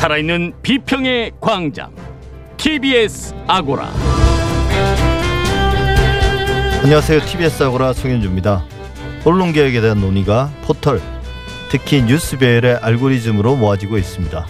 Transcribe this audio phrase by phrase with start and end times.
[0.00, 1.94] 살아있는 비평의 광장
[2.56, 3.92] TBS 아고라
[6.82, 7.20] 안녕하세요.
[7.26, 8.64] TBS 아고라 송현주입니다.
[9.26, 11.02] 언론개혁에 대한 논의가 포털,
[11.68, 14.46] 특히 뉴스 배열의 알고리즘으로 모아지고 있습니다.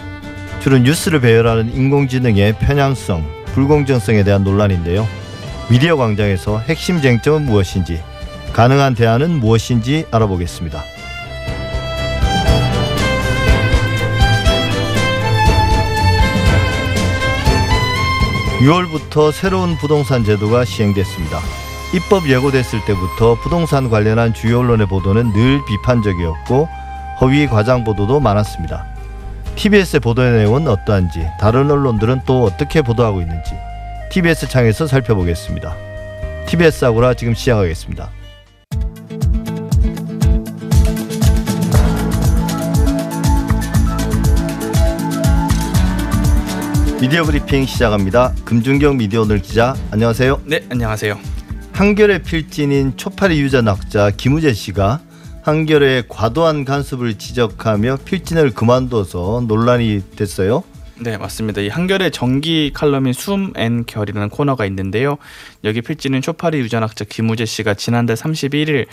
[0.61, 5.05] 주로 뉴스를 배열하는 인공지능의 편향성, 불공정성에 대한 논란인데요.
[5.69, 8.01] 미디어 광장에서 핵심 쟁점은 무엇인지,
[8.53, 11.00] 가능한 대안은 무엇인지 알아보겠습니다.
[18.61, 21.39] 6월부터 새로운 부동산 제도가 시행됐습니다.
[21.95, 26.69] 입법 예고됐을 때부터 부동산 관련한 주요 언론의 보도는 늘 비판적이었고
[27.23, 28.85] 허위 과장 보도도 많았습니다.
[29.57, 33.53] TBS의 보도의 내용은 어떠한지 다른 언론들은 또 어떻게 보도하고 있는지
[34.11, 35.75] TBS 창에서 살펴보겠습니다.
[36.47, 38.11] TBS 아고라 지금 시작하겠습니다.
[47.01, 48.35] 미디어 브리핑 시작합니다.
[48.45, 50.43] 금준경 미디어 오늘 기자 안녕하세요.
[50.45, 51.19] 네, 안녕하세요.
[51.73, 55.01] 한겨레 필진인 초파리 유전학자 김우재 씨가
[55.43, 60.63] 한겨레의 과도한 간섭을 지적하며 필진을 그만둬서 논란이 됐어요.
[61.03, 61.63] 네, 맞습니다.
[61.63, 65.17] 이 한겨레 정기 칼럼인 숨 and 결이라는 코너가 있는데요.
[65.65, 68.87] 여기 필진은 초파리 유전학자 김우재 씨가 지난달 31일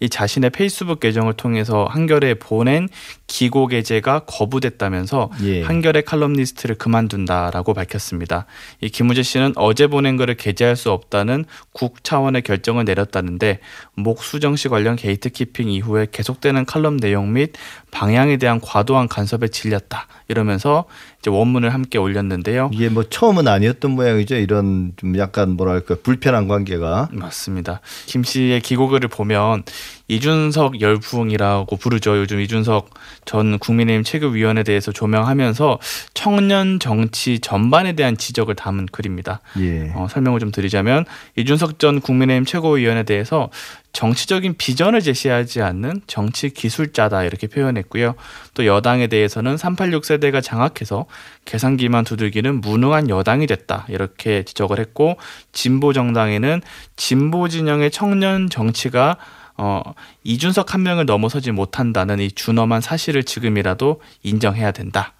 [0.00, 2.88] 이 자신의 페이스북 계정을 통해서 한겨레에 보낸
[3.26, 5.62] 기고 게재가 거부됐다면서 예.
[5.62, 8.44] 한겨레 칼럼니스트를 그만둔다라고 밝혔습니다.
[8.82, 13.60] 이 김우재 씨는 어제 보낸 글을 게재할 수 없다는 국 차원의 결정을 내렸다는데
[13.94, 17.52] 목 수정 씨 관련 gatekeeping 이후에 계속되는 칼럼 내용 및
[17.90, 20.84] 방향에 대한 과도한 간섭에 질렸다 이러면서
[21.24, 22.68] 이제 원문을 함께 올렸는데요.
[22.70, 24.34] 이게 뭐 처음은 아니었던 모양이죠.
[24.34, 27.08] 이런 좀 약간 뭐랄까 불편한 관계가.
[27.12, 27.80] 맞습니다.
[28.04, 29.62] 김 씨의 기고글을 보면
[30.08, 32.18] 이준석 열풍이라고 부르죠.
[32.18, 32.90] 요즘 이준석
[33.24, 35.78] 전 국민의힘 최고위원에 대해서 조명하면서
[36.12, 39.40] 청년 정치 전반에 대한 지적을 담은 글입니다.
[39.60, 39.92] 예.
[39.94, 41.06] 어, 설명을 좀 드리자면
[41.36, 43.50] 이준석 전 국민의힘 최고위원에 대해서
[43.94, 48.16] 정치적인 비전을 제시하지 않는 정치 기술자다 이렇게 표현했고요.
[48.52, 51.06] 또 여당에 대해서는 386 세대가 장악해서
[51.44, 55.16] 계산기만 두들기는 무능한 여당이 됐다 이렇게 지적을 했고
[55.52, 56.60] 진보 정당에는
[56.96, 59.16] 진보 진영의 청년 정치가
[59.56, 59.82] 어,
[60.24, 65.14] 이준석 한 명을 넘어서지 못한다는 이 준엄한 사실을 지금이라도 인정해야 된다.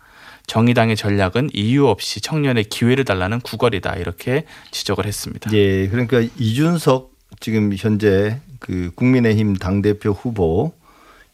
[0.47, 5.51] 정의당의 전략은 이유 없이 청년의 기회를 달라는 구걸이다 이렇게 지적을 했습니다.
[5.53, 5.89] 예.
[5.89, 10.73] 그러니까 이준석 지금 현재 그 국민의힘 당 대표 후보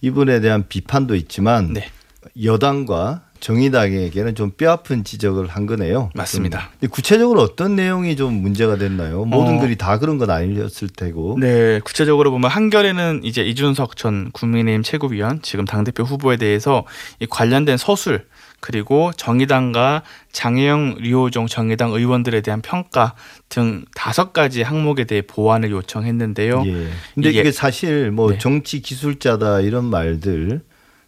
[0.01, 1.89] 이분에 대한 비판도 있지만 네.
[2.43, 6.11] 여당과 정의당에게는 좀 뼈아픈 지적을 한 거네요.
[6.15, 6.71] 맞습니다.
[6.79, 9.25] 근데 구체적으로 어떤 내용이 좀 문제가 됐나요?
[9.25, 9.61] 모든 어.
[9.61, 11.39] 글이 다 그런 건 아니었을 테고.
[11.41, 16.85] 네, 구체적으로 보면 한겨레는 이제 이준석 전 국민의힘 최고위원 지금 당대표 후보에 대해서
[17.19, 18.27] 이 관련된 서술
[18.61, 20.03] 그리고 정의당과
[20.33, 23.15] 장혜영 리호종 정의당 의원들에 대한 평가
[23.49, 26.63] 등 다섯 가지 항목에 대해 보완을 요청했는데요.
[26.67, 26.89] 예.
[27.15, 28.39] 근데 이게- 이게 사실 뭐 네.
[28.39, 30.61] 정치 기술자다 이런 말들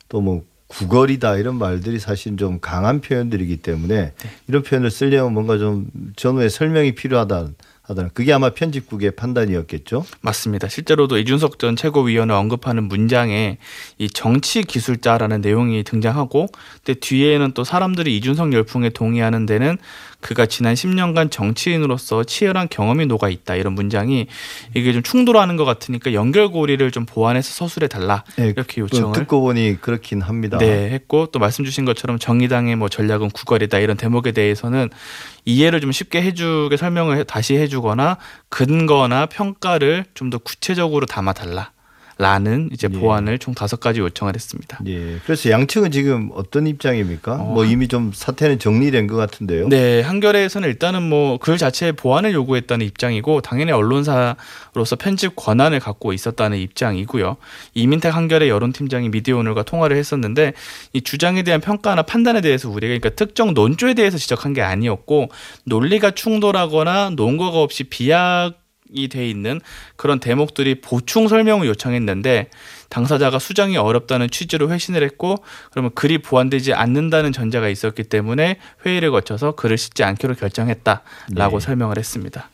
[0.09, 4.31] 또뭐 구걸이다 이런 말들이 사실 좀 강한 표현들이기 때문에 네.
[4.49, 7.49] 이런 표현을 쓰려면 뭔가 좀 전후에 설명이 필요하다
[7.83, 8.11] 하더라.
[8.15, 10.05] 그게 아마 편집국의 판단이었겠죠.
[10.21, 10.69] 맞습니다.
[10.69, 13.59] 실제로도 이준석 전 최고위원을 언급하는 문장에
[13.99, 16.47] 이 정치 기술자라는 내용이 등장하고
[16.85, 19.79] 근데 뒤에는 또 사람들이 이준석 열풍에 동의하는 데는
[20.23, 24.27] 그가 지난 10년간 정치인으로서 치열한 경험이 녹아 있다 이런 문장이
[24.75, 29.41] 이게 좀 충돌하는 것 같으니까 연결고리를 좀 보완해서 서술해 달라 예, 이렇게 또 요청을 듣고
[29.43, 30.57] 보니 그렇긴 합니다.
[30.59, 34.89] 네, 했고 또 말씀 주신 것처럼 정의당의 뭐 전략은 구걸이다 이런 대목에 대해서는
[35.45, 38.17] 이해를 좀 쉽게 해주게 설명을 해- 다시 해주거나
[38.49, 41.73] 근거나 평가를 좀 더 구체적으로 담아 달라.
[42.23, 42.99] 라는 이제 예.
[42.99, 44.79] 보완을 총 다섯 가지 요청을 했습니다.
[44.87, 45.19] 예.
[45.25, 47.35] 그래서 양측은 지금 어떤 입장입니까?
[47.35, 49.69] 어, 뭐 이미 좀 사태는 정리된 것 같은데요.
[49.69, 56.59] 네, 한겨레에서는 일단은 뭐 글 자체의 보완을 요구했다는 입장이고 당연히 언론사로서 편집 권한을 갖고 있었다는
[56.59, 57.37] 입장이고요.
[57.75, 60.53] 이민택 한겨레 여론팀장이 미디어오늘과 통화를 했었는데
[60.93, 65.31] 이 주장에 대한 평가나 판단에 대해서 우리가 그러니까 특정 논조에 대해서 지적한 게 아니었고
[65.65, 68.62] 논리가 충돌하거나 논거가 없이 비약
[68.95, 69.61] 이 돼 있는
[69.97, 72.49] 그런 대목들이 보충 설명을 요청했는데
[72.89, 75.37] 당사자가 수정이 어렵다는 취지로 회신을 했고
[75.71, 81.61] 그러면 글이 보완되지 않는다는 전제가 있었기 때문에 회의를 거쳐서 글을 싣지 않기로 결정했다라고 네.
[81.61, 82.51] 설명을 했습니다.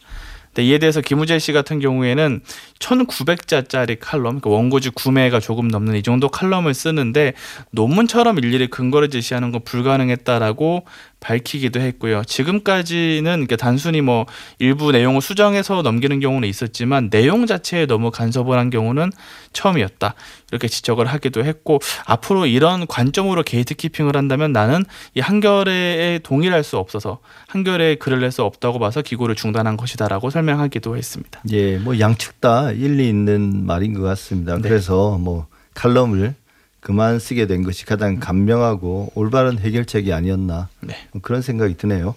[0.59, 2.41] 이에 대해서 김우재 씨 같은 경우에는
[2.81, 7.35] 1,900자짜리 칼럼, 그러니까 원고지 구매가 조금 넘는 이 정도 칼럼을 쓰는데
[7.71, 10.85] 논문처럼 일일이 근거를 제시하는 건 불가능했다라고
[11.21, 12.23] 밝히기도 했고요.
[12.25, 14.27] 지금까지는 그러니까 단순히 뭐
[14.59, 19.11] 일부 내용을 수정해서 넘기는 경우는 있었지만 내용 자체에 너무 간섭을 한 경우는
[19.53, 20.15] 처음이었다.
[20.51, 24.85] 이렇게 지적을 하기도 했고 앞으로 이런 관점으로 게이트키핑을 한다면 나는
[25.15, 27.19] 이 한겨레에 동일할 수 없어서
[27.49, 31.41] 한겨레에 글을 낼 수 없다고 봐서 기고를 중단한 것이다라고 설명하기도 했습니다.
[31.51, 34.57] 예, 뭐 양측 다 일리 있는 말인 것 같습니다.
[34.57, 34.61] 네.
[34.61, 36.35] 그래서 뭐 칼럼을
[36.81, 40.97] 그만 쓰게 된 것이 가장 간명하고 올바른 해결책이 아니었나 네.
[41.13, 42.15] 뭐 그런 생각이 드네요.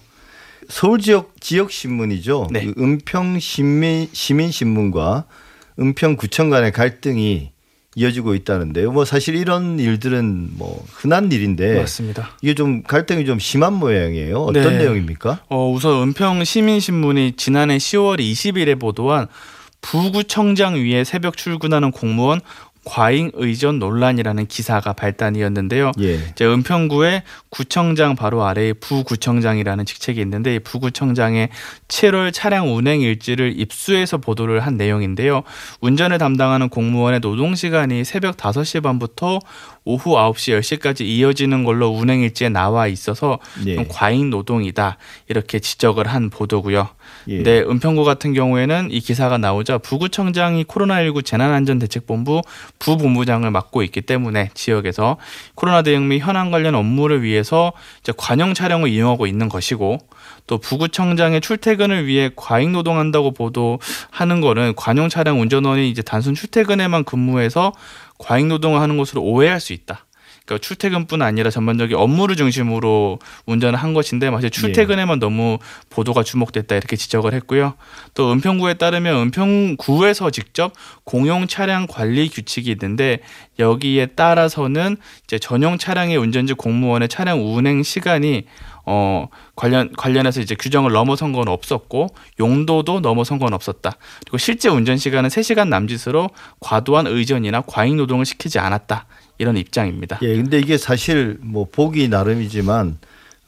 [0.68, 2.48] 서울 지역 지역 신문이죠.
[2.50, 2.66] 네.
[2.66, 5.24] 그 은평 시민 시민 신문과
[5.78, 7.50] 은평 구청 간의 갈등이
[7.94, 8.90] 이어지고 있다는데요.
[8.90, 12.30] 뭐 사실 이런 일들은 뭐 흔한 일인데 맞습니다.
[12.40, 14.44] 이게 좀 갈등이 좀 심한 모양이에요.
[14.44, 14.78] 어떤 네.
[14.78, 15.40] 내용입니까?
[15.48, 19.26] 어, 우선 은평 시민신문이 지난해 10월 20일에 보도한
[19.82, 22.40] 부구청장 위에 새벽 출근하는 공무원
[22.84, 25.92] 과잉 의전 논란이라는 기사가 발단이었는데요.
[26.00, 26.14] 예.
[26.14, 31.50] 이제 은평구의 구청장 바로 아래에 부구청장이라는 직책이 있는데 이 부구청장의
[31.88, 35.42] 7월 차량 운행 일지를 입수해서 보도를 한 내용인데요.
[35.80, 39.38] 운전을 담당하는 공무원의 노동 시간이 새벽 5시 반부터
[39.84, 43.76] 오후 9시 10시까지 이어지는 걸로 운행 일지에 나와 있어서 예.
[43.76, 44.96] 좀 과잉 노동이다.
[45.28, 46.88] 이렇게 지적을 한 보도고요.
[47.28, 47.42] 예.
[47.42, 52.42] 네, 은평구 같은 경우에는 이 기사가 나오자 부구청장이 코로나19 재난안전대책본부
[52.78, 55.16] 부본부장을 맡고 있기 때문에 지역에서
[55.54, 59.98] 코로나 대응 및 현안 관련 업무를 위해서 이제 관용 차량을 이용하고 있는 것이고
[60.46, 67.72] 또 부구청장의 출퇴근을 위해 과잉 노동한다고 보도하는 거는 관용 차량 운전원이 이제 단순 출퇴근에만 근무해서
[68.18, 70.06] 과잉 노동을 하는 것으로 오해할 수 있다.
[70.52, 75.58] 그러니까 출퇴근뿐 아니라 전반적인 업무를 중심으로 운전을 한 것인데 마치 출퇴근에만 너무
[75.88, 77.74] 보도가 주목됐다 이렇게 지적을 했고요.
[78.14, 80.72] 또 은평구에 따르면 은평구에서 직접
[81.04, 83.20] 공용 차량 관리 규칙이 있는데
[83.58, 88.44] 여기에 따라서는 이제 전용 차량의 운전지 공무원의 차량 운행 시간이
[88.84, 92.08] 어 관련 관련해서 이제 규정을 넘어선 건 없었고
[92.40, 93.92] 용도도 넘어선 건 없었다.
[94.24, 99.06] 그리고 실제 운전 시간은 3시간 남짓으로 과도한 의전이나 과잉 노동을 시키지 않았다.
[99.38, 100.18] 이런 입장입니다.
[100.22, 102.98] 예, 근데 이게 사실 뭐 보기 나름이지만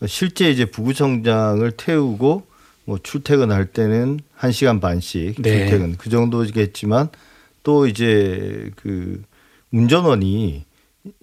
[0.07, 2.47] 실제 이제 부구청장을 태우고
[2.85, 5.67] 뭐 출퇴근할 때는 한 시간 반씩 네.
[5.67, 7.09] 출퇴근 그 정도겠지만
[7.63, 9.23] 또 이제 그
[9.73, 10.65] 운전원이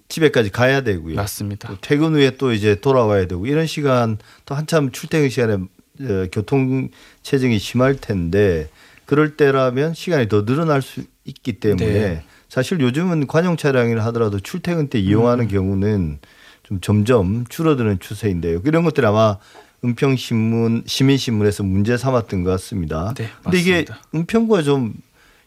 [0.08, 1.14] 집에까지 가야 되고요.
[1.14, 1.68] 맞습니다.
[1.68, 6.88] 또 퇴근 후에 또 이제 돌아와야 되고 이런 시간 또 한참 출퇴근 시간에 어, 교통
[7.22, 8.68] 체증이 심할 텐데
[9.06, 12.24] 그럴 때라면 시간이 더 늘어날 수 있기 때문에 네.
[12.52, 15.48] 사실 요즘은 관용 차량이라 하더라도 출퇴근 때 이용하는 음.
[15.48, 16.18] 경우는
[16.64, 18.60] 좀 점점 줄어드는 추세인데요.
[18.66, 19.38] 이런 것들 아마
[19.82, 23.14] 은평 신문 시민 신문에서 문제 삼았던 것 같습니다.
[23.16, 23.98] 네, 근데 이게 맞습니다.
[24.14, 24.92] 은평구가 좀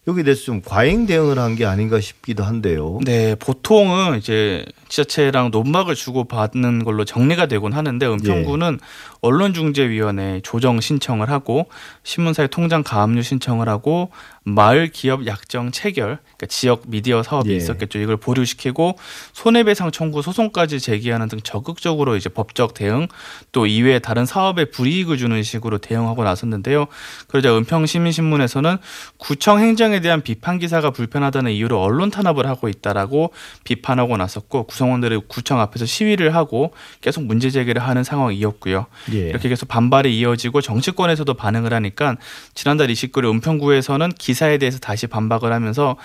[0.08, 3.00] 여기에 대해서 좀 과잉 대응을 한 게 아닌가 싶기도 한데요.
[3.06, 8.80] 네, 보통은 이제 지자체랑 논막을 주고 받는 걸로 정리가 되곤 하는데 은평구는
[9.26, 11.68] 언론중재위원회 조정 신청을 하고
[12.04, 14.12] 신문사의 통장 가압류 신청을 하고
[14.48, 17.56] 마을 기업 약정 체결, 그러니까 지역 미디어 사업이 예.
[17.56, 17.98] 있었겠죠.
[17.98, 18.96] 이걸 보류시키고
[19.34, 23.08] 손해배상 청구 소송까지 제기하는 등 적극적으로 이제 법적 대응
[23.52, 26.86] 또 이외에 다른 사업에 불이익을 주는 식으로 대응하고 나섰는데요.
[27.28, 28.78] 그러자 은평시민신문에서는
[29.18, 33.32] 구청 행정에 대한 비판 기사가 불편하다는 이유로 언론 탄압을 하고 있다라고
[33.64, 38.86] 비판하고 나섰고 구성원들이 구청 앞에서 시위를 하고 계속 문제 제기를 하는 상황이었고요.
[39.16, 39.30] 예.
[39.30, 42.18] 이렇게 계속 반발이 이어지고 정치권에서도 반응을 하니까
[42.54, 45.96] 지난달 29일 은평구에서는 기사에 대해서 다시 반박을 하면서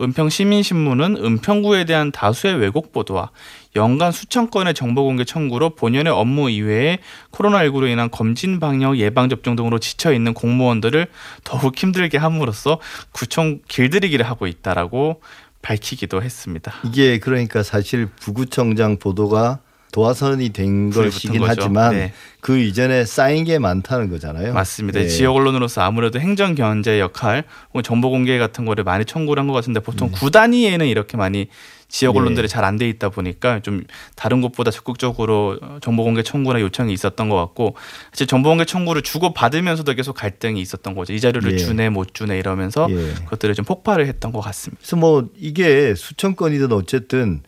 [0.00, 3.30] 은평 시민신문은 은평구에 대한 다수의 왜곡 보도와
[3.76, 6.98] 연간 수천 건의 정보 공개 청구로 본연의 업무 이외에
[7.32, 11.06] 코로나19로 인한 검진 방역 예방 접종 등으로 지쳐 있는 공무원들을
[11.44, 12.80] 더욱 힘들게 함으로써
[13.12, 15.20] 구청 길들이기를 하고 있다라고
[15.62, 16.72] 밝히기도 했습니다.
[16.84, 19.60] 이게 그러니까 사실 부구청장 보도가
[19.92, 21.42] 도화선이 된 것이긴.
[21.44, 22.12] 하지만 네.
[22.40, 24.52] 그 이전에 쌓인 게 많다는 거잖아요.
[24.52, 25.00] 맞습니다.
[25.00, 25.08] 네.
[25.08, 29.54] 지역 언론으로서 아무래도 행정 견제 역할 혹은 정보 공개 같은 거를 많이 청구를 한 것
[29.54, 29.84] 같은데 네.
[29.84, 31.48] 보통 구 단위에는 이렇게 많이
[31.88, 32.18] 지역 예.
[32.20, 33.82] 언론들이 잘 안 돼 있다 보니까 좀
[34.14, 37.76] 다른 곳보다 적극적으로 정보 공개 청구나 요청이 있었던 것 같고
[38.12, 41.14] 사실 정보 공개 청구를 주고 받으면서도 계속 갈등이 있었던 거죠.
[41.14, 41.56] 이 자료를 예.
[41.56, 43.14] 주네 못 주네 이러면서 예.
[43.24, 44.80] 그것들을 좀 폭발을 했던 것 같습니다.
[44.82, 47.40] 그래서 뭐 이게 수천 건이든 어쨌든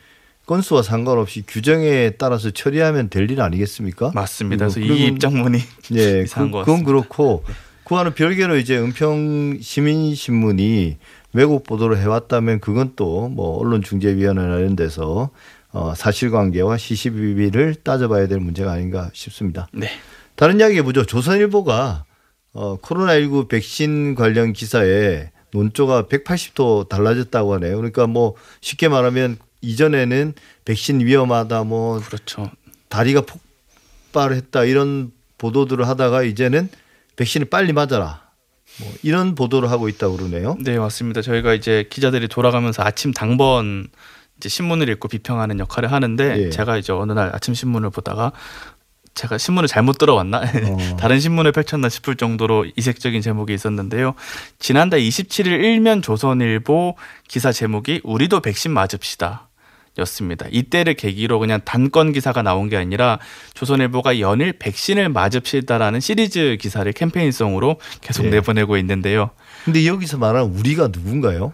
[0.46, 4.10] 건수와 상관없이 규정에 따라서 처리하면 될 일 아니겠습니까?
[4.14, 4.66] 맞습니다.
[4.66, 5.58] 그래서 그리고 이 입장문이
[5.94, 6.82] 예, 그, 것 그건.
[6.84, 7.44] 그렇고
[7.84, 10.96] 그와는 별개로 이제 은평 시민 신문이
[11.32, 15.30] 왜곡 보도를 해왔다면 그건 또 뭐 언론중재위원회나 이런 데서
[15.72, 19.68] 어, 사실관계와 시시비비를 따져봐야 될 문제가 아닌가 싶습니다.
[19.72, 19.88] 네.
[20.34, 21.04] 다른 이야기 해보죠.
[21.06, 22.04] 조선일보가
[22.54, 27.76] 어, 코로나19 백신 관련 기사에 논조가 180도 달라졌다고 하네요.
[27.76, 32.50] 그러니까 뭐 쉽게 말하면 이전에는 백신 위험하다 뭐 그렇죠.
[32.88, 33.40] 다리가 폭
[34.10, 36.68] 촉발했다 이런 보도들을 하다가 이제는
[37.16, 38.22] 백신을 빨리 맞아라.
[38.80, 40.56] 뭐 이런 보도를 하고 있다고 그러네요.
[40.60, 41.22] 네, 맞습니다.
[41.22, 43.88] 저희가 이제 기자들이 돌아가면서 아침 당번
[44.36, 46.50] 이제 신문을 읽고 비평하는 역할을 하는데 예.
[46.50, 48.32] 제가 이제 어느 날 아침 신문을 보다가
[49.14, 50.96] 제가 신문을 잘못 들어왔나 어.
[50.96, 54.14] 다른 신문을 펼쳤나 싶을 정도로 이색적인 제목이 있었는데요.
[54.58, 56.96] 지난달 27일 일면 조선일보
[57.28, 59.49] 기사 제목이 우리도 백신 맞읍시다.
[59.98, 60.46] 였습니다.
[60.50, 63.18] 이때를 계기로 그냥 단건 기사가 나온 게 아니라
[63.54, 68.30] 조선일보가 연일 백신을 맞읍시다라는 시리즈 기사를 캠페인성으로 계속 네.
[68.30, 69.30] 내보내고 있는데요.
[69.64, 71.52] 근데 여기서 말하는 우리가 누군가요?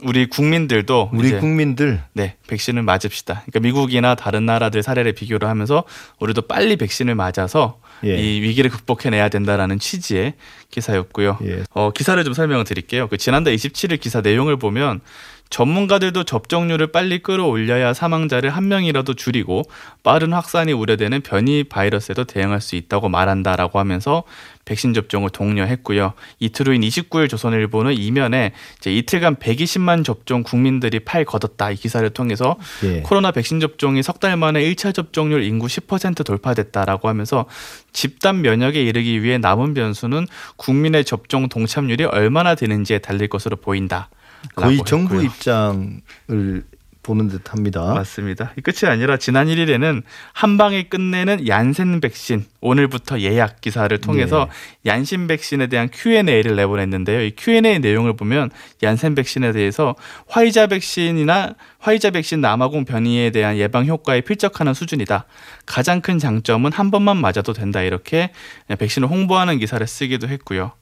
[0.00, 3.42] 우리 국민들도 우리 국민들 네 백신을 맞읍시다.
[3.46, 5.84] 그러니까 미국이나 다른 나라들 사례를 비교를 하면서
[6.20, 8.16] 우리도 빨리 백신을 맞아서 예.
[8.16, 10.34] 이 위기를 극복해내야 된다라는 취지의
[10.70, 11.38] 기사였고요.
[11.44, 11.64] 예.
[11.70, 13.08] 어, 기사를 좀 설명을 드릴게요.
[13.08, 15.00] 그 지난달 27일 기사 내용을 보면
[15.50, 19.62] 전문가들도 접종률을 빨리 끌어올려야 사망자를 한 명이라도 줄이고
[20.02, 24.24] 빠른 확산이 우려되는 변이 바이러스에도 대응할 수 있다고 말한다라고 하면서
[24.66, 26.12] 백신 접종을 독려했고요.
[26.40, 28.52] 이틀 후인 29일 조선일보는 이면에
[28.84, 33.00] 이틀간 120만 접종 국민들이 팔 걷었다 이 기사를 통해서 예.
[33.00, 37.46] 코로나 백신 접종이 석 달 만에 1차 접종률 인구 10% 돌파됐다라고 하면서
[37.92, 40.26] 집단 면역에 이르기 위해 남은 변수는
[40.56, 44.08] 국민의 접종 동참률이 얼마나 되는지에 달릴 것으로 보인다.
[44.54, 45.28] 거의 정부 했고요.
[45.28, 46.64] 입장을
[47.08, 47.94] 보는 듯합니다.
[47.94, 48.52] 맞습니다.
[48.58, 50.02] 이 끝이 아니라 지난 1일에는
[50.34, 54.50] 한 방에 끝내는 얀센 백신 오늘부터 예약 기사를 통해서
[54.82, 54.90] 네.
[54.90, 57.22] 얀신 백신에 대한 Q&A를 내보냈는데요.
[57.22, 58.50] 이 Q&A 내용을 보면
[58.82, 59.94] 얀센 백신에 대해서
[60.28, 65.24] 화이자 백신이나 화이자 백신 남아공 변이에 대한 예방 효과에 필적하는 수준이다.
[65.64, 67.80] 가장 큰 장점은 한 번만 맞아도 된다.
[67.80, 68.32] 이렇게
[68.78, 70.72] 백신을 홍보하는 기사를 쓰기도 했고요.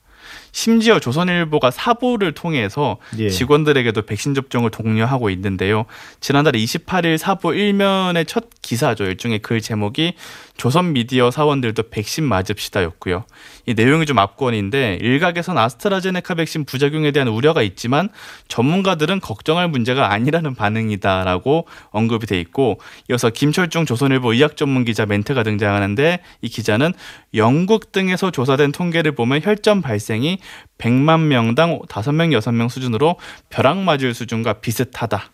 [0.56, 3.28] 심지어 조선일보가 사보를 통해서 예.
[3.28, 5.84] 직원들에게도 백신 접종을 독려하고 있는데요.
[6.20, 9.04] 지난달 28일 사보 일면의 첫 기사죠.
[9.04, 10.14] 일종의 글 제목이
[10.56, 13.24] 조선 미디어 사원들도 백신 맞읍시다였고요.
[13.66, 18.08] 이 내용이 좀 압권인데 일각에선 아스트라제네카 백신 부작용에 대한 우려가 있지만
[18.48, 25.42] 전문가들은 걱정할 문제가 아니라는 반응이다라고 언급이 돼 있고 이어서 김철중 조선일보 의학 전문 기자 멘트가
[25.42, 26.92] 등장하는데 이 기자는
[27.34, 30.38] 영국 등에서 조사된 통계를 보면 혈전 발생이
[30.78, 33.16] 100만 명당 5명, 6명 수준으로
[33.50, 35.30] 벼락 맞을 수준과 비슷하다.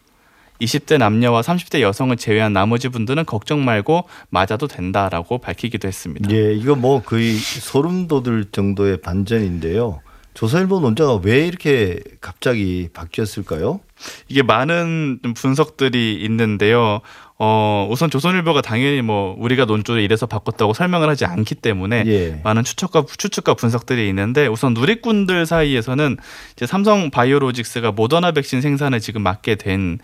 [0.60, 6.30] 20대 남녀와 30대 여성을 제외한 나머지 분들은 걱정 말고 맞아도 된다라고 밝히기도 했습니다.
[6.30, 10.00] 예, 이거 뭐 거의 소름 돋을 정도의 반전인데요.
[10.34, 13.80] 조선일보 논자가 왜 이렇게 갑자기 바뀌었을까요?
[14.28, 17.00] 이게 많은 좀 분석들이 있는데요.
[17.38, 22.40] 어, 우선 조선일보가 당연히 뭐 우리가 논조를 이래서 바꿨다고 설명을 하지 않기 때문에 예.
[22.44, 26.16] 많은 추측과 추측과 분석들이 있는데 우선 누리꾼들 사이에서는
[26.56, 29.98] 이제 삼성 바이오로직스가 모더나 백신 생산을 지금 맡게 된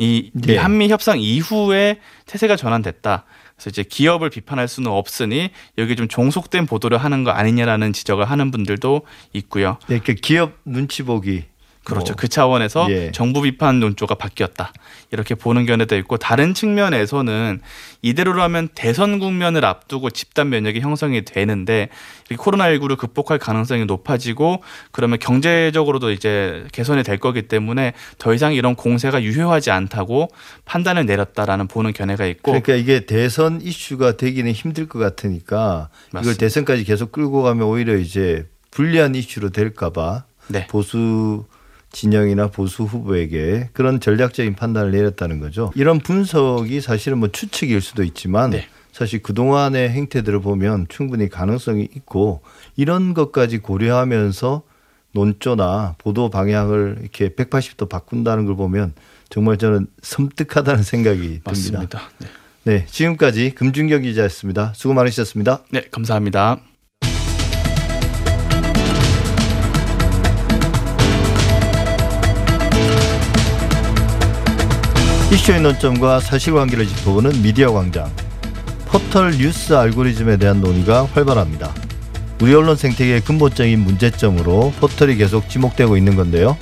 [0.00, 0.56] 이 네.
[0.56, 3.24] 한미 협상 이후에 태세가 전환됐다.
[3.54, 8.50] 그래서 이제 기업을 비판할 수는 없으니 여기 좀 종속된 보도를 하는 거 아니냐라는 지적을 하는
[8.50, 9.02] 분들도
[9.34, 9.76] 있고요.
[9.88, 11.44] 네, 이렇게 기업 눈치 보기.
[11.84, 12.12] 그렇죠.
[12.12, 13.10] 뭐, 그 차원에서 예.
[13.12, 14.72] 정부 비판 논조가 바뀌었다.
[15.12, 17.60] 이렇게 보는 견해도 있고 다른 측면에서는
[18.02, 21.88] 이대로라면 대선 국면을 앞두고 집단 면역이 형성이 되는데
[22.28, 28.76] 이렇게 코로나19를 극복할 가능성이 높아지고 그러면 경제적으로도 이제 개선이 될 거기 때문에 더 이상 이런
[28.76, 30.28] 공세가 유효하지 않다고
[30.64, 36.38] 판단을 내렸다라는 보는 견해가 있고 그러니까 이게 대선 이슈가 되기는 힘들 것 같으니까 이걸 맞습니다.
[36.38, 40.66] 대선까지 계속 끌고 가면 오히려 이제 불리한 이슈로 될까 봐 네.
[40.68, 41.44] 보수
[41.92, 45.72] 진영이나 보수 후보에게 그런 전략적인 판단을 내렸다는 거죠.
[45.74, 48.66] 이런 분석이 사실은 뭐 추측일 수도 있지만 네.
[48.92, 52.42] 사실 그동안의 행태들을 보면 충분히 가능성이 있고
[52.76, 54.62] 이런 것까지 고려하면서
[55.12, 58.94] 논조나 보도 방향을 이렇게 180도 바꾼다는 걸 보면
[59.28, 61.42] 정말 저는 섬뜩하다는 생각이 듭니다.
[61.46, 62.00] 맞습니다.
[62.18, 62.26] 네.
[62.62, 64.72] 네, 지금까지 금준경 기자였습니다.
[64.74, 65.64] 수고 많으셨습니다.
[65.70, 66.60] 네, 감사합니다.
[75.32, 78.10] 이슈의 논점과 사실관계를 짚어보는 미디어 광장.
[78.86, 81.72] 포털 뉴스 알고리즘에 대한 논의가 활발합니다.
[82.42, 86.56] 우리 언론 생태계의 근본적인 문제점으로 포털이 계속 지목되고 있는 건데요.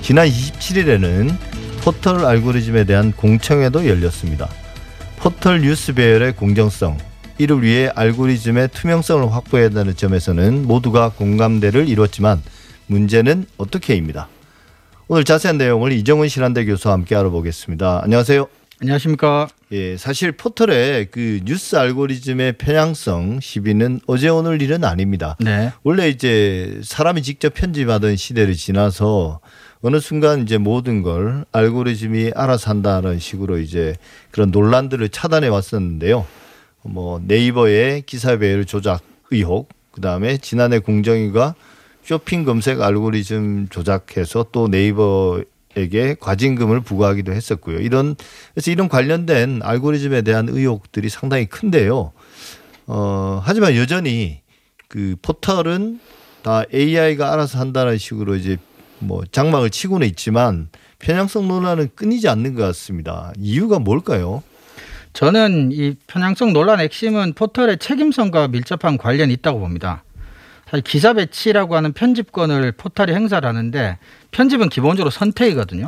[0.00, 1.36] 지난 27일에는
[1.82, 4.48] 포털 알고리즘에 대한 공청회도 열렸습니다.
[5.18, 6.96] 포털 뉴스 배열의 공정성,
[7.36, 12.42] 이를 위해 알고리즘의 투명성을 확보해야 한다는 점에서는 모두가 공감대를 이뤘지만
[12.86, 14.28] 문제는 어떻게입니다.
[15.06, 18.00] 오늘 자세한 내용을 이정은 신한대 교수와 함께 알아보겠습니다.
[18.04, 18.46] 안녕하세요.
[18.80, 19.48] 안녕하십니까.
[19.72, 25.36] 예, 사실 포털의 그 뉴스 알고리즘의 편향성 시비는 어제 오늘 일은 아닙니다.
[25.40, 25.72] 네.
[25.82, 29.40] 원래 이제 사람이 직접 편집하던 시대를 지나서
[29.82, 33.94] 어느 순간 이제 모든 걸 알고리즘이 알아서 한다는 식으로 이제
[34.30, 36.26] 그런 논란들을 차단해 왔었는데요.
[36.82, 41.54] 뭐 네이버의 기사 배열 조작 의혹, 그 다음에 지난해 공정위가
[42.04, 47.78] 쇼핑 검색 알고리즘 조작해서 또 네이버에게 과징금을 부과하기도 했었고요.
[47.78, 48.14] 이런
[48.52, 52.12] 그래서 이런 관련된 알고리즘에 대한 의혹들이 상당히 큰데요.
[52.86, 54.42] 어, 하지만 여전히
[54.88, 55.98] 그 포털은
[56.42, 58.58] 다 AI가 알아서 한다는 식으로 이제
[58.98, 60.68] 뭐 장막을 치고는 있지만
[60.98, 63.32] 편향성 논란은 끊이지 않는 것 같습니다.
[63.38, 64.42] 이유가 뭘까요?
[65.14, 70.03] 저는 이 편향성 논란의 핵심은 포털의 책임성과 밀접한 관련이 있다고 봅니다.
[70.82, 73.98] 기사 배치라고 하는 편집권을 포털이 행사를 하는데
[74.30, 75.86] 편집은 기본적으로 선택이거든요.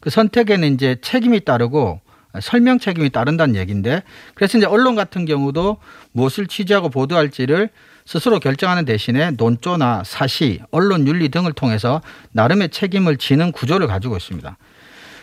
[0.00, 2.00] 그 선택에는 이제 책임이 따르고
[2.40, 4.02] 설명 책임이 따른다는 얘기인데
[4.34, 5.78] 그래서 이제 언론 같은 경우도
[6.12, 7.70] 무엇을 취재하고 보도할지를
[8.06, 12.00] 스스로 결정하는 대신에 논조나 사시, 언론 윤리 등을 통해서
[12.32, 14.56] 나름의 책임을 지는 구조를 가지고 있습니다.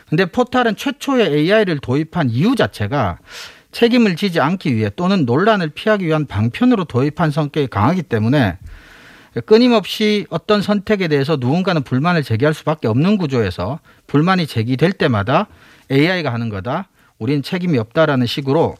[0.09, 3.17] 근데 포탈은 최초의 AI를 도입한 이유 자체가
[3.71, 8.57] 책임을 지지 않기 위해 또는 논란을 피하기 위한 방편으로 도입한 성격이 강하기 때문에
[9.45, 15.47] 끊임없이 어떤 선택에 대해서 누군가는 불만을 제기할 수밖에 없는 구조에서 불만이 제기될 때마다
[15.91, 16.89] AI가 하는 거다.
[17.19, 18.75] 우린 책임이 없다라는 식으로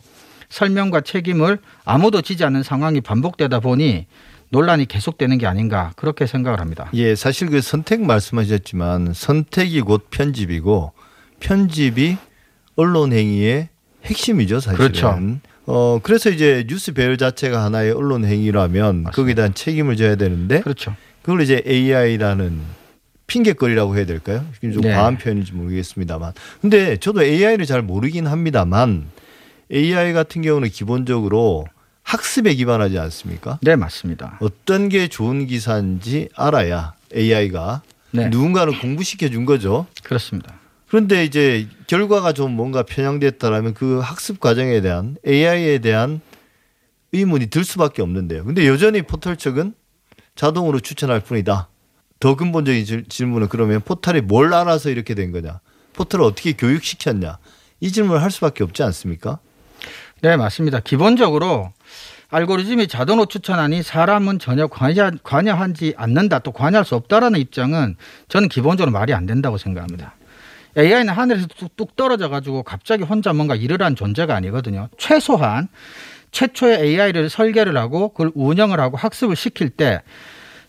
[0.49, 4.05] 설명과 책임을 아무도 지지 않는 상황이 반복되다 보니
[4.49, 6.89] 논란이 계속되는 게 아닌가 그렇게 생각을 합니다.
[6.93, 10.93] 예, 사실 그 선택 말씀하셨지만 선택이 곧 편집이고
[11.39, 12.17] 편집이
[12.75, 13.69] 언론 행위의
[14.05, 14.77] 핵심이죠, 사실은.
[14.77, 15.19] 그렇죠.
[15.67, 20.95] 어, 그래서 이제 뉴스 배열 자체가 하나의 언론 행위라면 거기에 대한 책임을 져야 되는데 그렇죠.
[21.21, 22.59] 그걸 이제 AI라는
[23.27, 24.45] 핑계거리라고 해야 될까요?
[24.61, 24.93] 좀 네.
[24.93, 26.31] 과한 표현인지 모르겠습니다만.
[26.61, 29.07] 근데 저도 AI를 잘 모르긴 합니다만
[29.71, 31.65] AI 같은 경우는 기본적으로
[32.01, 33.59] 학습에 기반하지 않습니까?
[33.61, 34.37] 네, 맞습니다.
[34.39, 37.81] 어떤 게 좋은 기사인지 알아야 AI가
[38.11, 38.29] 네.
[38.29, 39.85] 누군가는 공부시켜 준 거죠.
[40.03, 40.56] 그렇습니다.
[40.87, 46.21] 그런데 이제 결과가 좀 뭔가 편향됐다라면 그 학습 과정에 대한 AI에 대한
[47.11, 48.45] 의문이 들 수밖에 없는데요.
[48.45, 49.73] 근데 여전히 포털 측은
[50.35, 51.67] 자동으로 추천할 뿐이다.
[52.19, 55.59] 더 근본적인 질- 질문은 그러면 포털이 뭘 알아서 이렇게 된 거냐?
[55.93, 57.37] 포털을 어떻게 교육시켰냐?
[57.79, 59.39] 이 질문을 할 수밖에 없지 않습니까?
[60.21, 60.79] 네, 맞습니다.
[60.79, 61.73] 기본적으로
[62.29, 67.95] 알고리즘이 자동으로 추천하니 사람은 전혀 관여, 관여하지 않는다, 또 관여할 수 없다라는 입장은
[68.27, 70.15] 저는 기본적으로 말이 안 된다고 생각합니다.
[70.77, 74.89] AI는 하늘에서 뚝뚝 떨어져 가지고 갑자기 혼자 뭔가 일을 한 존재가 아니거든요.
[74.97, 75.67] 최소한
[76.31, 80.01] 최초의 AI를 설계를 하고 그걸 운영을 하고 학습을 시킬 때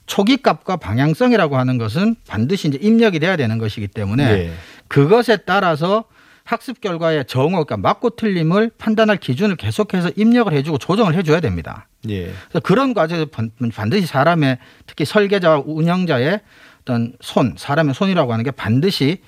[0.06, 4.52] 초기 값과 방향성이라고 하는 것은 반드시 이제 입력이 돼야 되는 것이기 때문에 예.
[4.88, 6.04] 그것에 따라서
[6.44, 11.88] 학습 결과의 정오, 그러니까 맞고 틀림을 판단할 기준을 계속해서 입력을 해주고 조정을 해줘야 됩니다.
[12.08, 12.32] 예.
[12.48, 16.40] 그래서 그런 과정에서 반- 반드시 사람의 특히 설계자와 운영자의
[16.80, 19.20] 어떤 손, 사람의 손이라고 하는 게 반드시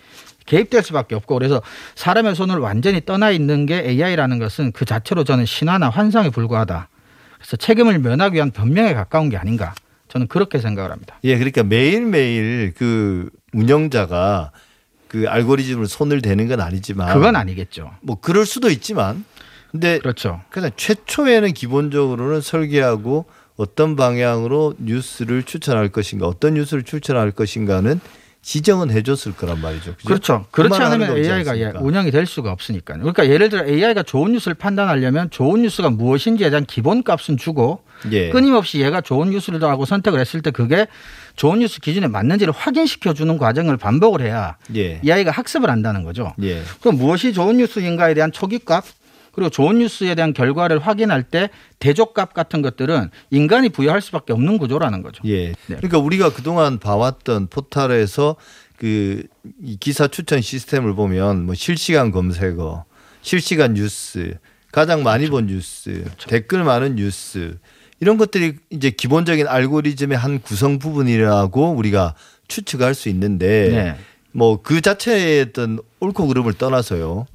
[0.47, 1.63] 개입될 수밖에 없고 그래서
[1.95, 6.89] 사람의 손을 완전히 떠나 있는 게 AI라는 것은 그 자체로 저는 신화나 환상에 불과하다.
[7.37, 9.75] 그래서 책임을 면하기 위한 변명에 가까운 게 아닌가.
[10.09, 11.19] 저는 그렇게 생각을 합니다.
[11.25, 14.51] 예, 그러니까 매일매일 그 운영자가
[15.07, 17.93] 그 알고리즘을 손을 대는 건 아니지만 그건 아니겠죠.
[18.01, 19.25] 뭐 그럴 수도 있지만
[19.71, 20.41] 근데 그렇죠.
[20.51, 23.27] 그냥 최초에는 기본적으로는 설계하고
[23.57, 28.01] 어떤 방향으로 뉴스를 추천할 것인가, 어떤 뉴스를 추천할 것인가는
[28.43, 29.95] 지정은 해줬을 거란 말이죠.
[29.97, 30.09] 그죠?
[30.09, 30.47] 그렇죠.
[30.51, 31.73] 그렇지 그렇게 하지 않으면 AI가 예?
[31.79, 33.01] 운영이 될 수가 없으니까요.
[33.01, 38.31] 그러니까 예를 들어 AI가 좋은 뉴스를 판단하려면 좋은 뉴스가 무엇인지에 대한 기본값은 주고 예.
[38.31, 40.87] 끊임없이 얘가 좋은 뉴스를 하고 선택을 했을 때 그게
[41.37, 45.01] 좋은 뉴스 기준에 맞는지를 확인시켜 주는 과정을 반복을 해야 예.
[45.03, 46.33] 이 아이가 학습을 한다는 거죠.
[46.43, 46.63] 예.
[46.81, 48.85] 그럼 무엇이 좋은 뉴스인가에 대한 초기값
[49.33, 55.03] 그리고 좋은 뉴스에 대한 결과를 확인할 때 대조값 같은 것들은 인간이 부여할 수밖에 없는 구조라는
[55.03, 55.23] 거죠.
[55.27, 55.55] 예.
[55.67, 58.37] 그러니까 우리가 그동안 봐왔던 포털에서
[58.77, 62.85] 그이 기사 추천 시스템을 보면 뭐 실시간 검색어,
[63.23, 64.39] 실시간 뉴스,
[64.73, 67.59] 가장 많이 본 뉴스, 댓글 많은 뉴스
[68.01, 72.15] 이런 것들이 이제 기본적인 알고리즘의 한 구성 부분이라고 우리가
[72.49, 73.97] 추측할 수 있는데 네.
[74.33, 77.27] 뭐그 자체의 어떤 옳고 그름을 떠나서요.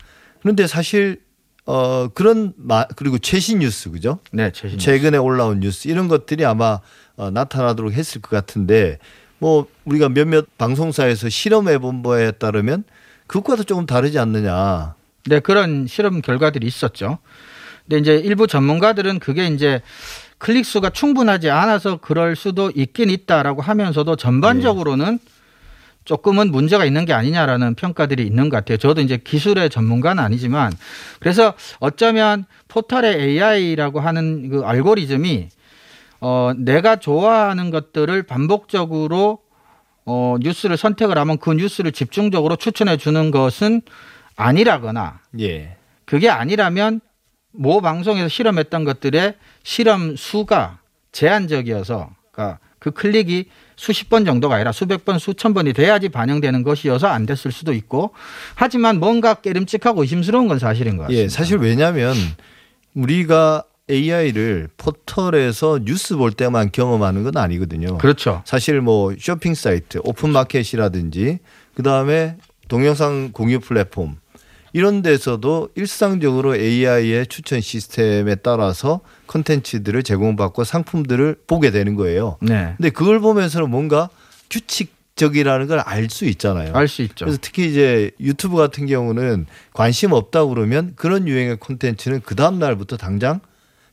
[0.42, 1.22] 그런데 사실
[1.66, 4.20] 어 그런 마 그리고 최신 뉴스 그죠?
[4.32, 4.78] 네, 최신.
[4.78, 6.80] 최근에 올라온 뉴스 이런 것들이 아마
[7.16, 9.00] 어, 나타나도록 했을 것 같은데
[9.40, 12.84] 뭐 우리가 몇몇 방송사에서 실험해 본 바에 따르면
[13.28, 14.94] 그것과도 조금 다르지 않느냐.
[15.26, 17.18] 네, 그런 실험 결과들이 있었죠.
[17.88, 19.82] 근데 이제 일부 전문가들은 그게 이제
[20.38, 25.20] 클릭 수가 충분하지 않아서 그럴 수도 있긴 있다라고 하면서도 전반적으로는
[26.06, 28.78] 조금은 문제가 있는 게 아니냐라는 평가들이 있는 것 같아요.
[28.78, 30.72] 저도 이제 기술의 전문가는 아니지만
[31.20, 35.50] 그래서 어쩌면 포털의 AI라고 하는 그 알고리즘이
[36.22, 39.40] 어 내가 좋아하는 것들을 반복적으로
[40.06, 43.82] 어 뉴스를 선택을 하면 그 뉴스를 집중적으로 추천해 주는 것은
[44.36, 45.78] 아니라거나 예.
[46.06, 47.02] 그게 아니라면
[47.52, 50.80] 모 방송에서 실험했던 것들의 실험 수가
[51.12, 57.08] 제한적이어서 그러니까 그 클릭이 수십 번 정도가 아니라 수백 번, 수천 번이 돼야지 반영되는 것이어서
[57.08, 58.12] 안 됐을 수도 있고
[58.56, 61.24] 하지만 뭔가 깨름칙하고 의심스러운 건 사실인 것 같습니다.
[61.24, 62.16] 예, 사실 왜냐하면
[62.94, 67.98] 우리가 AI를 포털에서 뉴스 볼 때만 경험하는 건 아니거든요.
[68.00, 68.42] 그렇죠.
[68.46, 71.40] 사실 뭐 쇼핑 사이트, 오픈 마켓이라든지
[71.76, 74.18] 그 다음에 동영상 공유 플랫폼
[74.76, 82.36] 이런 데서도 일상적으로 AI의 추천 시스템에 따라서 컨텐츠들을 제공받고 상품들을 보게 되는 거예요.
[82.42, 82.74] 네.
[82.76, 84.10] 근데 그걸 보면서는 뭔가
[84.50, 86.74] 규칙 적이라는 걸 알 수 있잖아요.
[86.74, 87.24] 알 수 있죠.
[87.24, 92.98] 그래서 특히 이제 유튜브 같은 경우는 관심 없다 그러면 그런 유행의 콘텐츠는 그 다음 날부터
[92.98, 93.40] 당장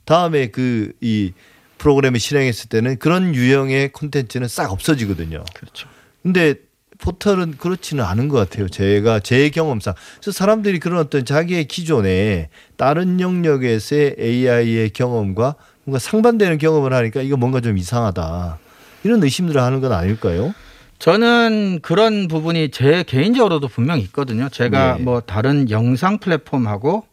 [0.05, 1.33] 다음에 그 이
[1.79, 5.45] 프로그램을 실행했을 때는 그런 유형의 콘텐츠는 싹 없어지거든요.
[5.55, 5.89] 그렇죠.
[6.25, 6.55] 근데
[7.03, 8.69] 포털은 그렇지는 않은 것 같아요.
[8.69, 9.95] 제가 제 경험상.
[10.21, 17.37] 그래서 사람들이 그런 어떤 자기의 기존에 다른 영역에서의 AI의 경험과 뭔가 상반되는 경험을 하니까 이거
[17.37, 18.59] 뭔가 좀 이상하다.
[19.03, 20.55] 이런 의심들을 하는 건 아닐까요?
[21.01, 24.49] 저는 그런 부분이 제 개인적으로도 분명히 있거든요.
[24.49, 25.03] 제가 네.
[25.03, 27.05] 뭐 다른 영상 플랫폼하고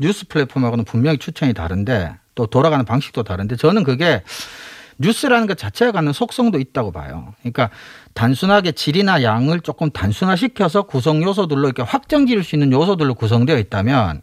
[0.00, 4.22] 뉴스 플랫폼하고는 분명히 추천이 다른데 또 돌아가는 방식도 다른데 저는 그게
[4.98, 7.34] 뉴스라는 것 자체가 갖는 속성도 있다고 봐요.
[7.40, 7.70] 그러니까
[8.14, 14.22] 단순하게 질이나 양을 조금 단순화시켜서 구성 요소들로 이렇게 확정 지을 수 있는 요소들로 구성되어 있다면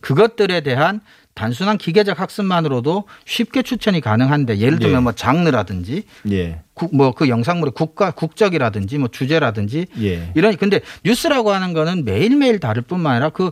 [0.00, 1.00] 그것들에 대한
[1.34, 5.00] 단순한 기계적 학습만으로도 쉽게 추천이 가능한데 예를 들면 네.
[5.02, 6.62] 뭐 장르라든지 예.
[6.92, 10.32] 뭐그 영상물의 국가 국적이라든지 뭐 주제라든지 예.
[10.34, 13.50] 이런 근데 뉴스라고 하는 거는 매일매일 다를 뿐만 아니라 그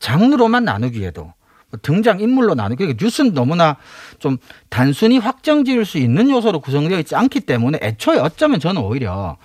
[0.00, 1.34] 장르로만 나누기에도 뭐
[1.82, 3.76] 등장 인물로 나누기 그러니까 뉴스는 너무나
[4.18, 9.36] 좀 단순히 확정 지을 수 있는 요소로 구성되어 있지 않기 때문에 애초에 어쩌면 저는 오히려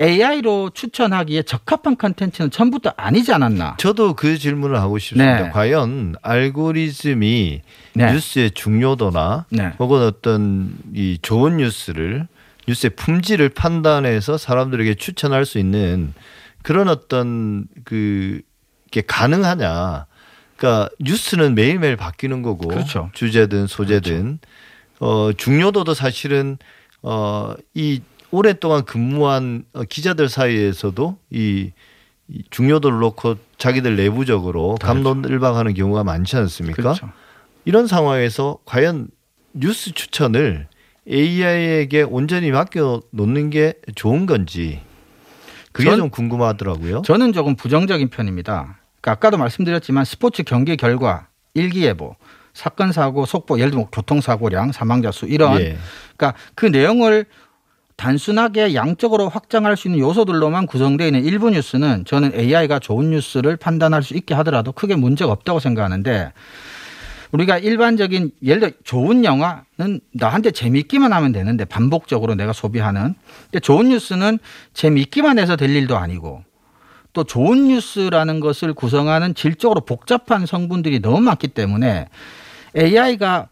[0.00, 3.76] AI로 추천하기에 적합한 컨텐츠는 처음부터 아니지 않았나.
[3.78, 5.42] 저도 그 질문을 하고 싶습니다.
[5.42, 5.50] 네.
[5.50, 7.62] 과연 알고리즘이
[7.94, 8.12] 네.
[8.12, 9.72] 뉴스의 중요도나 네.
[9.80, 12.28] 혹은 어떤 이 좋은 뉴스를
[12.68, 16.14] 뉴스의 품질을 판단해서 사람들에게 추천할 수 있는
[16.62, 20.06] 그런 어떤 그게 가능하냐.
[20.58, 23.10] 그러니까 뉴스는 매일매일 바뀌는 거고 그렇죠.
[23.14, 24.40] 주제든 소재든
[25.00, 26.58] 어 중요도도 사실은
[27.02, 28.00] 어이
[28.32, 31.70] 오랫동안 근무한 어, 기자들 사이에서도 이,
[32.28, 36.82] 이 중요도를 놓고 자기들 내부적으로 감론을박하는 경우가 많지 않습니까?
[36.82, 37.08] 그렇죠.
[37.64, 39.08] 이런 상황에서 과연
[39.54, 40.66] 뉴스 추천을
[41.08, 44.80] AI에게 온전히 맡겨 놓는 게 좋은 건지
[45.72, 47.02] 그게 전- 좀 궁금하더라고요.
[47.02, 48.78] 저는 조금 부정적인 편입니다.
[49.00, 52.16] 그러니까 아까도 말씀드렸지만 스포츠 경기 결과 일기예보,
[52.52, 55.76] 사건 사고 속보, 예를 들면 교통사고량, 사망자 수 이런 예.
[56.16, 57.26] 그러니까 그 내용을
[57.96, 64.04] 단순하게 양적으로 확장할 수 있는 요소들로만 구성되어 있는 일부 뉴스는 저는 AI가 좋은 뉴스를 판단할
[64.04, 66.32] 수 있게 하더라도 크게 문제가 없다고 생각하는데
[67.32, 73.88] 우리가 일반적인 예를 들어 좋은 영화는 나한테 재미있기만 하면 되는데 반복적으로 내가 소비하는 근데 좋은
[73.88, 74.38] 뉴스는
[74.74, 76.44] 재미있기만 해서 될 일도 아니고
[77.18, 82.06] 또 좋은 뉴스라는 것을 구성하는 질적으로 복잡한 성분들이 너무 많기 때문에
[82.76, 83.48] AI가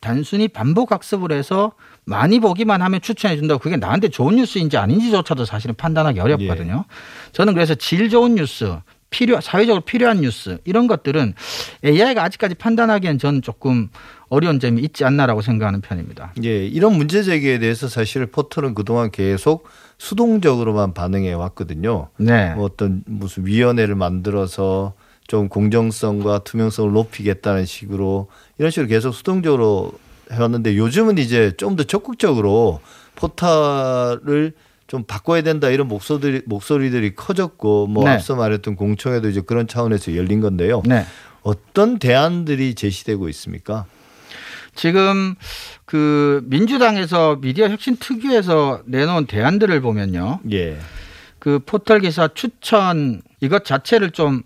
[0.00, 1.72] 단순히 반복 학습을 해서
[2.06, 6.86] 많이 보기만 하면 추천해 준다고 그게 나한테 좋은 뉴스인지 아닌지조차도 사실은 판단하기 어렵거든요.
[7.32, 8.78] 저는 그래서 질 좋은 뉴스,
[9.10, 11.34] 필요 사회적으로 필요한 뉴스 이런 것들은
[11.84, 13.90] AI가 아직까지 판단하기엔 저는 조금
[14.30, 16.32] 어려운 점이 있지 않나라고 생각하는 편입니다.
[16.42, 19.68] 예, 이런 문제 제기에 대해서 사실 포털은 그동안 계속
[20.00, 22.08] 수동적으로만 반응해 왔거든요.
[22.16, 22.54] 네.
[22.54, 24.94] 뭐 어떤 무슨 위원회를 만들어서
[25.26, 29.92] 좀 공정성과 투명성을 높이겠다는 식으로 이런 식으로 계속 수동적으로
[30.32, 32.80] 해왔는데 요즘은 이제 좀 더 적극적으로
[33.14, 34.54] 포탈을
[34.86, 38.12] 좀 바꿔야 된다 이런 목소리들이 목소리들이 커졌고 뭐 네.
[38.12, 40.82] 앞서 말했던 공청회도 이제 그런 차원에서 열린 건데요.
[40.86, 41.04] 네.
[41.42, 43.84] 어떤 대안들이 제시되고 있습니까?
[44.74, 45.34] 지금
[45.84, 50.40] 그 민주당에서 미디어 혁신 특위에서 내놓은 대안들을 보면요.
[50.52, 50.78] 예.
[51.38, 54.42] 그 포털 기사 추천 이것 자체를 좀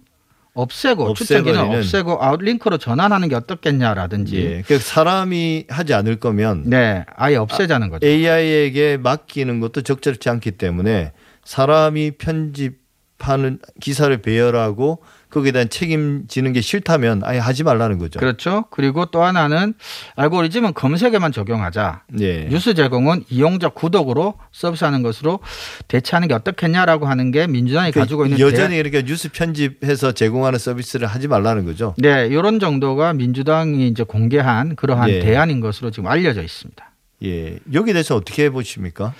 [0.55, 1.79] 없애고 추천 기능 없애버리는.
[1.79, 4.63] 없애고 아웃링크로 전환하는 게 어떻겠냐라든지 예.
[4.67, 8.07] 그 사람이 하지 않을 거면 네 아예 없애자는 거죠.
[8.07, 11.13] AI에게 맡기는 것도 적절치 않기 때문에
[11.45, 15.03] 사람이 편집하는 기사를 배열하고
[15.35, 18.21] 거기에 대한 책임지는 게 싫다면 아예 하지 말라는 거죠.
[18.21, 18.67] 그렇죠.
[18.71, 19.75] 그리고 또 하나는
[20.15, 22.03] 알고리즘은 검색에만 적용하자.
[22.21, 22.45] 예.
[22.45, 25.41] 뉴스 제공은 이용자 구독으로 서비스하는 것으로
[25.89, 31.09] 대체하는 게 어떻겠냐라고 하는 게 민주당이 그 가지고 있는 여전히 이렇게 뉴스 편집해서 제공하는 서비스를
[31.09, 31.97] 하지 말라는 거죠.
[31.99, 35.19] 네, 이런 정도가 민주당이 이제 공개한 그러한 예.
[35.19, 36.93] 대안인 것으로 지금 알려져 있습니다.
[37.25, 37.59] 예.
[37.73, 39.15] 여기에 대해서 어떻게 보십니까?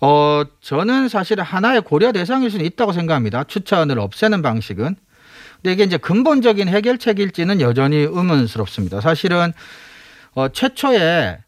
[0.00, 3.44] 어, 저는 사실 하나의 고려 대상일 수는 있다고 생각합니다.
[3.44, 4.96] 추천을 없애는 방식은.
[5.62, 9.00] 근데 이게 이제 근본적인 해결책일지는 여전히 의문스럽습니다.
[9.00, 9.52] 사실은
[10.34, 11.38] 어, 최초에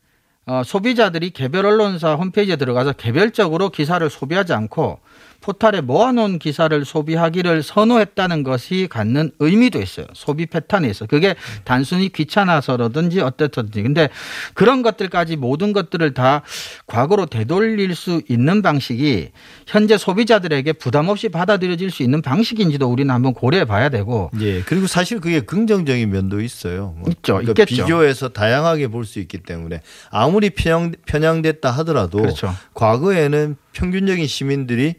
[0.46, 4.99] 어, 소비자들이 개별 언론사 홈페이지에 들어가서 개별적으로 기사를 소비하지 않고
[5.40, 10.07] 포탈에 모아놓은 기사를 소비하기를 선호했다는 것이 갖는 의미도 있어요.
[10.14, 11.07] 소비 패턴에 있어.
[11.07, 13.83] 그게 단순히 귀찮아서라든지 어떻든지.
[13.83, 14.09] 근데
[14.55, 16.42] 그런 것들까지 모든 것들을 다
[16.87, 19.31] 과거로 되돌릴 수 있는 방식이
[19.66, 24.31] 현재 소비자들에게 부담 없이 받아들여질 수 있는 방식인지도 우리는 한번 고려해 봐야 되고.
[24.40, 24.62] 예.
[24.62, 26.94] 그리고 사실 그게 긍정적인 면도 있어요.
[26.98, 27.35] 뭐 있죠.
[27.38, 27.85] 그러니까 있겠죠.
[27.85, 32.55] 비교해서 다양하게 볼 수 있기 때문에 아무리 편향, 편향됐다 하더라도 그렇죠.
[32.74, 34.94] 과거에는 평균적인 시민들이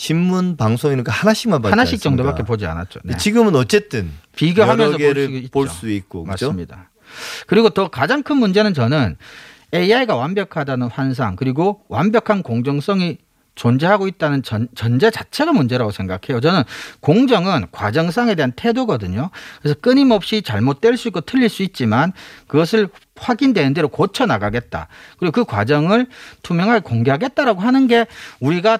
[0.00, 2.22] 신문 방송 이런 거 하나씩만 봤지 하나씩 않습니까?
[2.22, 3.00] 정도밖에 보지 않았죠.
[3.04, 3.18] 네.
[3.18, 4.96] 지금은 어쨌든 비교하면서.
[5.52, 6.46] 볼 수 있고 그렇죠?
[6.46, 6.88] 맞습니다.
[7.46, 9.18] 그리고 더 가장 큰 문제는 저는
[9.74, 13.18] AI가 완벽하다는 환상 그리고 완벽한 공정성이
[13.56, 16.40] 존재하고 있다는 전, 전제 자체가 문제라고 생각해요.
[16.40, 16.62] 저는
[17.00, 19.28] 공정은 과정상에 대한 태도거든요.
[19.60, 22.14] 그래서 끊임없이 잘못될 수 있고 틀릴 수 있지만
[22.46, 24.88] 그것을 확인되는 대로 고쳐 나가겠다.
[25.18, 26.06] 그리고 그 과정을
[26.42, 28.06] 투명하게 공개하겠다라고 하는 게
[28.40, 28.78] 우리가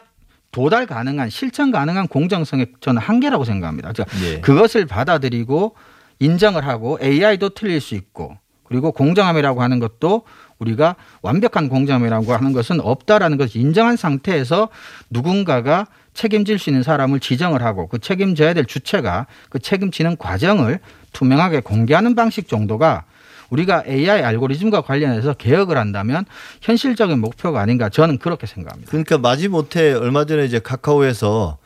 [0.53, 3.93] 도달 가능한 실천 가능한 공정성의 저는 한계라고 생각합니다.
[3.93, 4.41] 그러니까 예.
[4.41, 5.77] 그것을 받아들이고
[6.19, 10.23] 인정을 하고 AI도 틀릴 수 있고 그리고 공정함이라고 하는 것도
[10.59, 14.69] 우리가 완벽한 공정함이라고 하는 것은 없다라는 것을 인정한 상태에서
[15.09, 20.81] 누군가가 책임질 수 있는 사람을 지정을 하고 그 책임져야 될 주체가 그 책임지는 과정을
[21.13, 23.05] 투명하게 공개하는 방식 정도가
[23.51, 26.25] 우리가 AI 알고리즘과 관련해서 개혁을 한다면
[26.63, 28.91] 현실적인 목표가 아닌가 저는 그렇게 생각합니다.
[28.91, 31.59] 그러니까 마지못해 얼마 전에 이제 카카오에서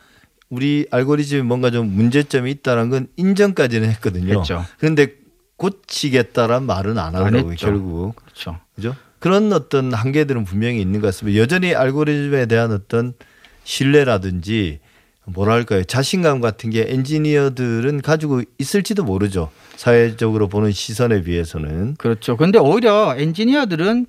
[0.49, 4.39] 우리 알고리즘에 뭔가 좀 문제점이 있다는 건 인정까지는 했거든요.
[4.39, 4.65] 했죠.
[4.77, 5.13] 그런데
[5.57, 7.67] 고치겠다란 말은 안 하더라고요, 했죠.
[7.67, 8.15] 결국.
[8.15, 8.59] 그렇죠.
[8.75, 8.95] 그죠?
[9.19, 11.39] 그런 어떤 한계들은 분명히 있는 것 같습니다.
[11.39, 13.13] 여전히 알고리즘에 대한 어떤
[13.63, 14.79] 신뢰라든지
[15.25, 19.51] 뭐랄까요 자신감 같은 게 엔지니어들은 가지고 있을지도 모르죠.
[19.75, 22.37] 사회적으로 보는 시선에 비해서는 그렇죠.
[22.37, 24.05] 근데 오히려 엔지니어들은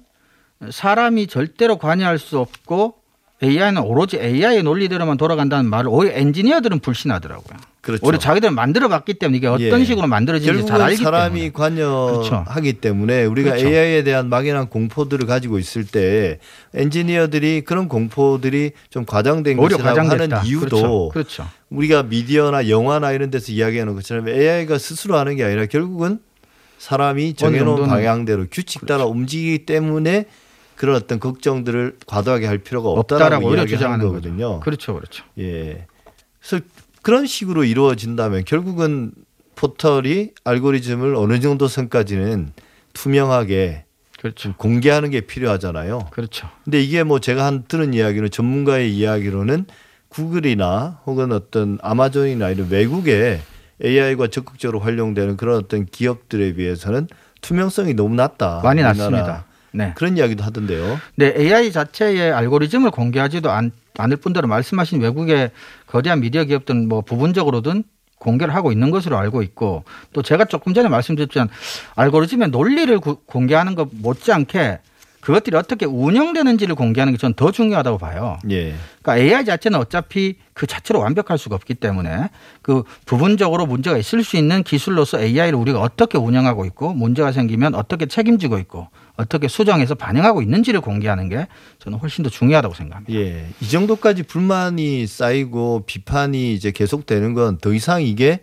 [0.70, 2.94] 사람이 절대로 관여할 수 없고
[3.42, 7.58] AI는 오로지 AI의 논리대로만 돌아간다는 말을 오히려 엔지니어들은 불신하더라고요.
[7.82, 8.04] 그렇죠.
[8.04, 9.84] 오히려 자기들은 만들어봤기 때문에 이게 어떤 예.
[9.84, 11.52] 식으로 만들어지는지 잘 알기 사람이 때문에.
[11.52, 13.68] 관여하기 때문에 우리가 그렇죠.
[13.68, 16.38] AI에 대한 막연한 공포들을 가지고 있을 때
[16.74, 20.36] 엔지니어들이 그런 공포들이 좀 과장된 것이라고 과장됐다.
[20.38, 21.08] 하는 이유도 그렇죠.
[21.12, 21.48] 그렇죠.
[21.70, 26.18] 우리가 미디어나 영화나 이런 데서 이야기하는 것처럼 AI가 스스로 하는 게 아니라 결국은
[26.78, 30.26] 사람이 정해놓은 방향대로 규칙 따라 움직이기 때문에
[30.76, 34.60] 그런 어떤 걱정들을 과도하게 할 필요가 없다라고, 없다라고 오히려 이야기하는 주장하는 거거든요.
[34.60, 34.94] 그렇죠.
[34.94, 35.24] 그렇죠.
[35.38, 35.86] 예.
[36.38, 36.64] 그래서
[37.02, 39.12] 그런 식으로 이루어진다면 결국은
[39.54, 42.52] 포털이 알고리즘을 어느 정도 선까지는
[42.92, 43.84] 투명하게
[44.18, 44.54] 그렇죠.
[44.56, 46.08] 공개하는 게 필요하잖아요.
[46.10, 46.48] 그렇죠.
[46.64, 49.66] 근데 이게 뭐 제가 한 들은 이야기는 전문가의 이야기로는
[50.08, 53.40] 구글이나 혹은 어떤 아마존이나 이런 외국의
[53.84, 57.08] AI가 적극적으로 활용되는 그런 어떤 기업들에 비해서는
[57.40, 58.60] 투명성이 너무 낮다.
[58.62, 58.82] 많이.
[58.82, 59.44] 낮습니다.
[59.76, 59.92] 네.
[59.94, 60.98] 그런 이야기도 하던데요.
[61.16, 65.50] 네, AI 자체의 알고리즘을 공개하지도 않, 않을 뿐더러 말씀하신 외국의
[65.86, 67.84] 거대한 미디어 기업들은 뭐 부분적으로든
[68.18, 69.84] 공개를 하고 있는 것으로 알고 있고
[70.14, 71.48] 또 제가 조금 전에 말씀드렸지만
[71.94, 74.78] 알고리즘의 논리를 구- 공개하는 것 못지않게
[75.20, 78.38] 그것들이 어떻게 운영되는지를 공개하는 게 저는 더 중요하다고 봐요.
[78.48, 78.74] 예.
[79.02, 82.30] 그러니까 AI 자체는 어차피 그 자체로 완벽할 수가 없기 때문에
[82.62, 88.06] 그 부분적으로 문제가 있을 수 있는 기술로서 AI를 우리가 어떻게 운영하고 있고 문제가 생기면 어떻게
[88.06, 91.46] 책임지고 있고 어떻게 수정해서 반영하고 있는지를 공개하는 게
[91.78, 93.12] 저는 훨씬 더 중요하다고 생각합니다.
[93.18, 93.46] 예.
[93.60, 98.40] 이 정도까지 불만이 쌓이고 비판이 이제 계속되는 건 더 이상 이게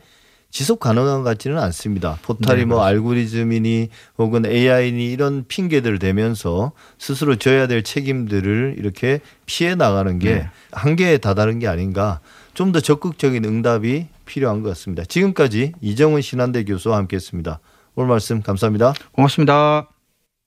[0.49, 2.17] 지속 가능한 것 같지는 않습니다.
[2.21, 9.73] 포탈이 네, 뭐 알고리즘이니 혹은 AI니 이런 핑계들 대면서 스스로 져야 될 책임들을 이렇게 피해
[9.75, 10.49] 나가는 게 네.
[10.71, 12.19] 한계에 다다른 게 아닌가.
[12.53, 15.03] 좀 더 적극적인 응답이 필요한 것 같습니다.
[15.05, 17.59] 지금까지 이정훈 신한대 교수와 함께했습니다.
[17.95, 18.93] 오늘 말씀 감사합니다.
[19.13, 19.92] 고맙습니다.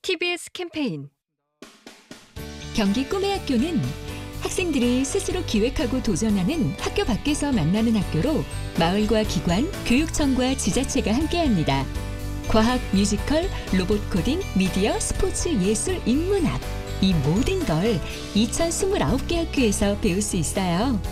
[0.07, 1.09] TBS 캠페인
[2.77, 3.83] 경기 꿈의 학교는
[4.41, 8.45] 학생들이 스스로 기획하고 도전하는 학교 밖에서 만나는 학교로
[8.79, 11.85] 마을과 기관, 교육청과 지자체가 함께합니다.
[12.47, 16.61] 과학, 뮤지컬, 로봇 코딩, 미디어, 스포츠, 예술, 인문학
[17.03, 18.01] 이 모든 걸
[18.37, 21.03] 2029개 학교에서 배울 수 있어요.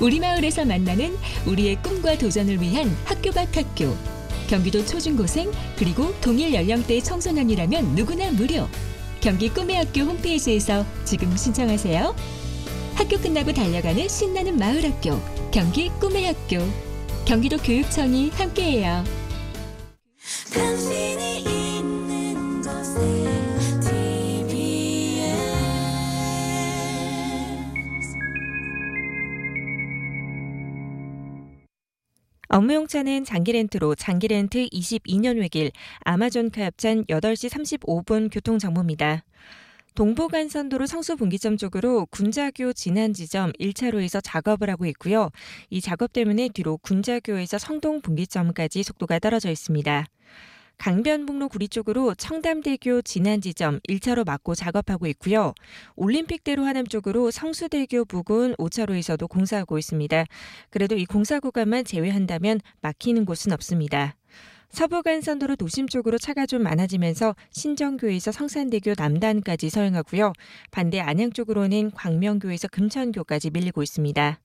[0.00, 4.19] 우리 마을에서 만나는 우리의 꿈과 도전을 위한 학교 밖 학교.
[4.50, 8.68] 경기도 초중고생 그리고 동일 연령대의 청소년이라면 누구나 무료.
[9.20, 12.16] 경기 꿈의 학교 홈페이지에서 지금 신청하세요.
[12.96, 15.20] 학교 끝나고 달려가는 신나는 마을 학교,
[15.52, 16.58] 경기 꿈의 학교.
[17.24, 19.04] 경기도 교육청이 함께해요.
[32.52, 39.22] 업무용차는 장기 렌트로 장기 렌트 22년 외길 아마존 가협찬 8시 35분 교통 정보입니다.
[39.94, 45.30] 동부간선도로 성수분기점 쪽으로 군자교 진안 지점 1차로에서 작업을 하고 있고요.
[45.68, 50.06] 이 작업 때문에 뒤로 군자교에서 성동분기점까지 속도가 떨어져 있습니다.
[50.80, 55.52] 강변북로 구리 쪽으로 청담대교 진안 지점 1차로 막고 작업하고 있고요.
[55.94, 60.24] 올림픽대로 하남 쪽으로 성수대교 부근 5차로에서도 공사하고 있습니다.
[60.70, 64.16] 그래도 이 공사 구간만 제외한다면 막히는 곳은 없습니다.
[64.70, 70.32] 서부간선도로 도심 쪽으로 차가 좀 많아지면서 신정교에서 성산대교 남단까지 서행하고요.
[70.70, 74.40] 반대 안양 쪽으로는 광명교에서 금천교까지 밀리고 있습니다.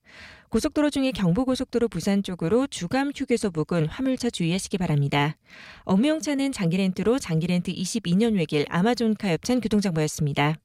[0.48, 5.36] 고속도로 중에 경부고속도로 부산 쪽으로 주감 휴게소 부근 화물차 주의하시기 바랍니다.
[5.84, 10.56] 업무용차는 장기렌트로 장기렌트 22년 외길 아마존카 협찬 교통정보였습니다.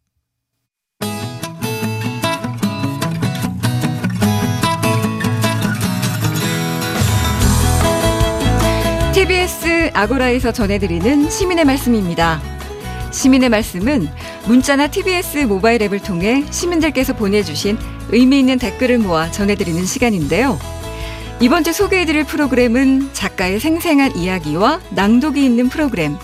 [9.22, 12.42] TBS 아고라에서 전해드리는 시민의 말씀입니다.
[13.12, 14.10] 시민의 말씀은
[14.48, 17.78] 문자나 TBS 모바일 앱을 통해 시민들께서 보내주신
[18.10, 20.58] 의미 있는 댓글을 모아 전해드리는 시간인데요.
[21.40, 26.18] 이번 주 소개해드릴 프로그램은 작가의 생생한 이야기와 낭독이 있는 프로그램,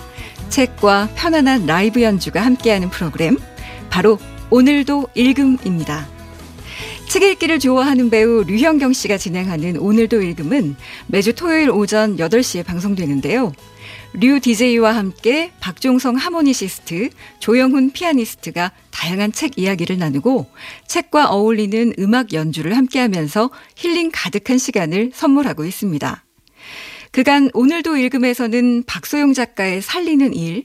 [0.48, 3.38] 책과 편안한 라이브 연주가 함께하는 프로그램,
[3.90, 4.18] 바로
[4.50, 6.17] 오늘도 읽음입니다.
[7.08, 13.54] 책 읽기를 좋아하는 배우 류현경 씨가 진행하는 오늘도 읽음은 매주 토요일 오전 8시에 방송되는데요.
[14.12, 20.48] 류 DJ와 함께 박종성 하모니시스트, 조영훈 피아니스트가 다양한 책 이야기를 나누고
[20.86, 26.24] 책과 어울리는 음악 연주를 함께 하면서 힐링 가득한 시간을 선물하고 있습니다.
[27.10, 30.64] 그간 오늘도 읽음에서는 박소영 작가의 살리는 일,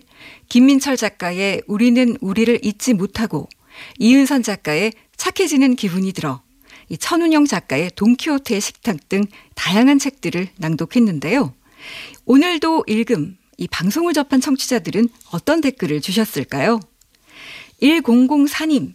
[0.50, 3.48] 김민철 작가의 우리는 우리를 잊지 못하고
[3.98, 4.92] 이은선 작가의
[5.24, 6.42] 착해지는 기분이 들어
[6.90, 9.24] 이 천운영 작가의 돈키호테의 식탁 등
[9.56, 11.54] 다양한 책들을 낭독했는데요.
[12.26, 16.82] 오늘도 읽음, 이 방송을 접한 청취자들은 어떤 댓글을 주셨을까요?
[17.82, 18.94] 1004님,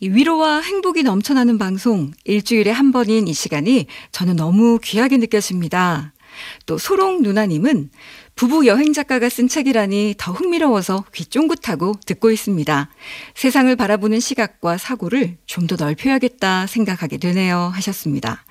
[0.00, 6.14] 이 위로와 행복이 넘쳐나는 방송, 일주일에 한 번인 이 시간이 저는 너무 귀하게 느껴집니다.
[6.64, 7.90] 또 소롱 누나님은
[8.34, 12.88] 부부 여행 작가가 쓴 책이라니 더 흥미로워서 귀 쫑긋하고 듣고 있습니다.
[13.34, 18.45] 세상을 바라보는 시각과 사고를 좀 더 넓혀야겠다 생각하게 되네요 하셨습니다.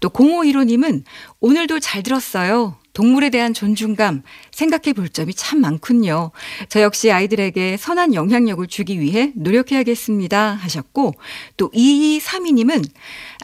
[0.00, 1.04] 또 0515님은
[1.40, 2.76] 오늘도 잘 들었어요.
[2.92, 6.32] 동물에 대한 존중감 생각해 볼 점이 참 많군요.
[6.68, 11.14] 저 역시 아이들에게 선한 영향력을 주기 위해 노력해야겠습니다 하셨고
[11.56, 12.84] 또 2232님은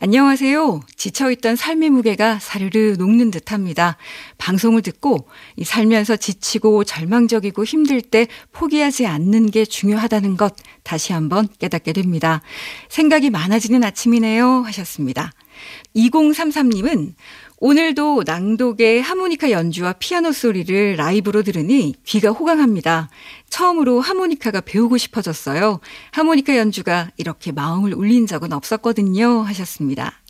[0.00, 0.80] 안녕하세요.
[0.96, 3.96] 지쳐있던 삶의 무게가 사르르 녹는 듯 합니다.
[4.38, 11.48] 방송을 듣고 이 살면서 지치고 절망적이고 힘들 때 포기하지 않는 게 중요하다는 것 다시 한번
[11.58, 12.42] 깨닫게 됩니다.
[12.88, 15.32] 생각이 많아지는 아침이네요 하셨습니다.
[15.94, 17.14] 2033님은
[17.58, 23.08] 오늘도 낭독의 하모니카 연주와 피아노 소리를 라이브로 들으니 귀가 호강합니다.
[23.48, 25.80] 처음으로 하모니카가 배우고 싶어졌어요.
[26.12, 29.40] 하모니카 연주가 이렇게 마음을 울린 적은 없었거든요.
[29.40, 30.20] 하셨습니다.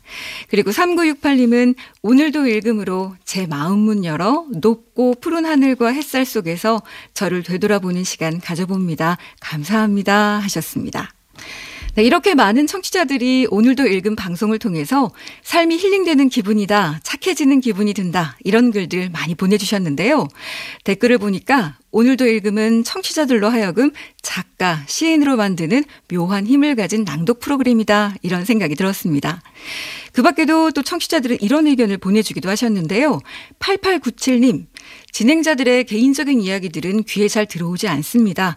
[0.49, 6.81] 그리고 3968님은 오늘도 읽음으로 제 마음 문 열어 높고 푸른 하늘과 햇살 속에서
[7.13, 9.17] 저를 되돌아보는 시간 가져봅니다.
[9.41, 10.39] 감사합니다.
[10.39, 11.11] 하셨습니다.
[11.97, 18.69] 네, 이렇게 많은 청취자들이 오늘도 읽은 방송을 통해서 삶이 힐링되는 기분이다, 착해지는 기분이 든다, 이런
[18.69, 20.27] 글들 많이 보내주셨는데요.
[20.83, 23.89] 댓글을 보니까 오늘도 읽음은 청취자들로 하여금
[24.21, 29.41] 작가, 시인으로 만드는 묘한 힘을 가진 낭독 프로그램이다, 이런 생각이 들었습니다.
[30.13, 33.21] 그 밖에도 또 청취자들은 이런 의견을 보내주기도 하셨는데요.
[33.57, 34.67] 8897님,
[35.17, 38.55] 진행자들의 개인적인 이야기들은 귀에 잘 들어오지 않습니다.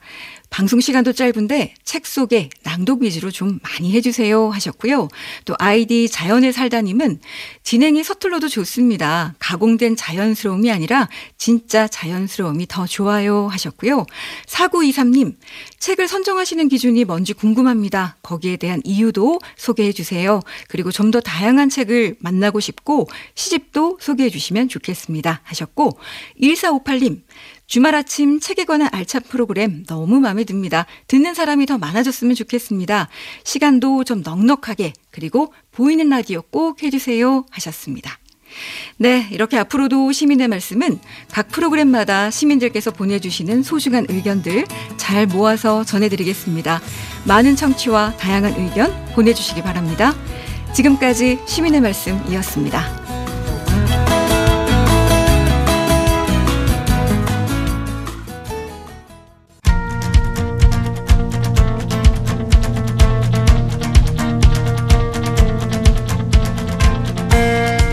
[0.51, 5.07] 방송 시간도 짧은데 책 속에 낭독 위주로 좀 많이 해주세요 하셨고요.
[5.45, 7.21] 또 아이디 자연의 살다님은
[7.63, 9.35] 진행이 서툴러도 좋습니다.
[9.39, 14.05] 가공된 자연스러움이 아니라 진짜 자연스러움이 더 좋아요 하셨고요.
[14.49, 15.37] 4923님
[15.79, 18.17] 책을 선정하시는 기준이 뭔지 궁금합니다.
[18.23, 20.41] 거기에 대한 이유도 소개해 주세요.
[20.69, 25.99] 그리고 좀 더 다양한 책을 만나고 싶고 시집도 소개해 주시면 좋겠습니다 하셨고
[26.55, 27.23] 1458님
[27.67, 30.87] 주말 아침 책에 관한 알찬 프로그램 너무 마음에 듭니다.
[31.07, 33.09] 듣는 사람이 더 많아졌으면 좋겠습니다.
[33.45, 38.19] 시간도 좀 넉넉하게 그리고 보이는 라디오 꼭 해주세요 하셨습니다.
[38.97, 40.99] 네, 이렇게 앞으로도 시민의 말씀은
[41.31, 44.65] 각 프로그램마다 시민들께서 보내주시는 소중한 의견들
[44.97, 46.81] 잘 모아서 전해드리겠습니다.
[47.29, 50.13] 많은 청취와 다양한 의견 보내주시기 바랍니다.
[50.75, 54.10] 지금까지 시민의 말씀이었습니다.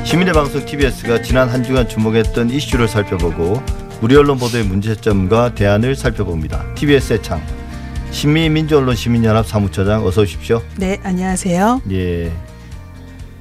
[0.07, 3.61] 시민의 공영방송 TBS가 지난 한 주간 주목했던 이슈를 살펴보고
[4.01, 6.73] 우리 언론 보도의 문제점과 대안을 살펴봅니다.
[6.75, 7.41] TBS의 창
[8.11, 10.63] 신미민주언론 시민연합 사무처장 어서 오십시오.
[10.77, 11.81] 네, 안녕하세요.
[11.91, 12.31] 예.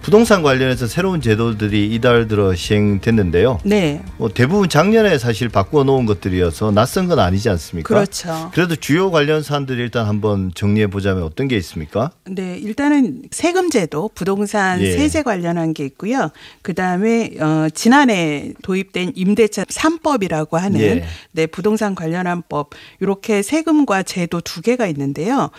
[0.07, 3.59] 부동산 관련해서 새로운 제도들이 이달 들어 시행됐는데요.
[3.65, 7.89] 네, 뭐 대부분 작년에 사실 바꾸어 놓은 것들이어서 낯선 건 아니지 않습니까?
[7.89, 8.53] 그렇죠.
[8.55, 12.13] 그래도 주요 관련 사안들 일단 한번 정리해 보자면 어떤 게 있습니까?
[12.25, 14.93] 네, 일단은 세금 제도, 부동산 예.
[14.93, 16.31] 세제 관련한 게 있고요.
[16.63, 21.05] 그 다음에 어, 지난해 도입된 임대차 3법이라고 하는 예.
[21.33, 25.51] 네 부동산 관련한 법 이렇게 세금과 제도 두 개가 있는데요.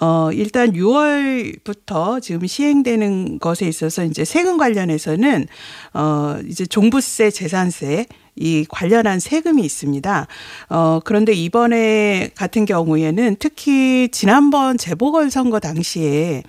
[0.00, 5.46] 어, 일단 6월부터 지금 시행되는 것에 있어서 이제 세금 관련해서는
[5.94, 10.26] 어, 이제 종부세, 재산세 이 관련한 세금이 있습니다.
[10.70, 16.42] 어, 그런데 이번에 같은 경우에는 특히 지난번 재보궐선거 당시에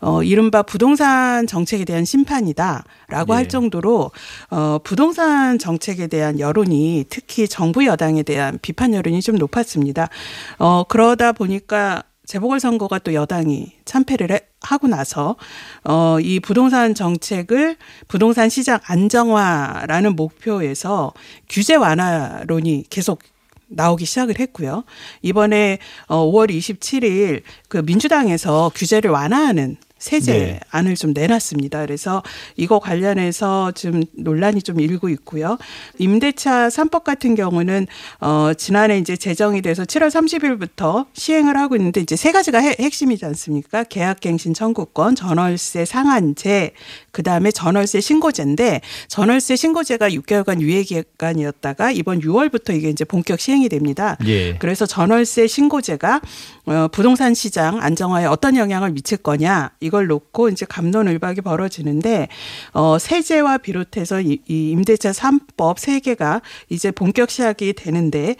[0.00, 3.34] 어, 이른바 부동산 정책에 대한 심판이다라고 예.
[3.34, 4.12] 할 정도로
[4.50, 10.08] 어, 부동산 정책에 대한 여론이 특히 정부 여당에 대한 비판 여론이 좀 높았습니다.
[10.58, 15.36] 어, 그러다 보니까 재보궐 선거가 또 여당이 참패를 해- 하고 나서
[15.84, 17.76] 어, 이 부동산 정책을
[18.08, 21.12] 부동산 시장 안정화라는 목표에서
[21.48, 23.20] 규제 완화론이 계속
[23.68, 24.84] 나오기 시작을 했고요.
[25.22, 31.80] 이번에 어 5월 27일 그 민주당에서 규제를 완화하는 세제 안을 좀 내놨습니다.
[31.80, 32.22] 그래서
[32.56, 35.56] 이거 관련해서 좀 논란이 좀 일고 있고요.
[35.98, 37.86] 임대차 3법 같은 경우는
[38.20, 43.24] 어 지난해 이제 제정이 돼서 7월 30일부터 시행을 하고 있는데 이제 세 가지가 핵- 핵심이지
[43.24, 43.84] 않습니까?
[43.84, 46.72] 계약갱신 청구권, 전월세 상한제,
[47.12, 54.18] 그다음에 전월세 신고제인데 전월세 신고제가 6개월간 유예 기간이었다가 이번 6월부터 이게 이제 본격 시행이 됩니다.
[54.26, 54.56] 예.
[54.58, 56.20] 그래서 전월세 신고제가
[56.66, 62.26] 어, 부동산 시장 안정화에 어떤 영향을 미칠 거냐 이걸 놓고 이제 감론을박이 벌어지는데
[62.72, 68.34] 어, 세제와 비롯해서 이, 이 임대차 3법 세 개가 이제 본격 시작이 되는데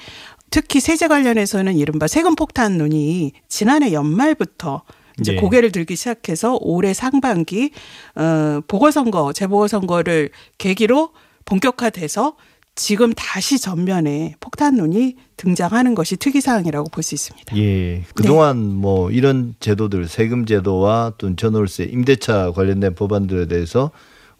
[0.51, 4.83] 특히 세제 관련해서는 이른바 세금 폭탄론이 지난해 연말부터
[5.21, 5.41] 이제 네.
[5.41, 7.71] 고개를 들기 시작해서 올해 상반기
[8.17, 11.11] 어 보궐선거 재보궐선거를 계기로
[11.45, 12.35] 본격화돼서
[12.75, 17.57] 지금 다시 전면에 폭탄론이 등장하는 것이 특이사항이라고 볼 수 있습니다.
[17.59, 18.03] 예.
[18.15, 23.91] 그동안 뭐 이런 제도들 세금 제도와 또 전월세 임대차 관련된 법안들에 대해서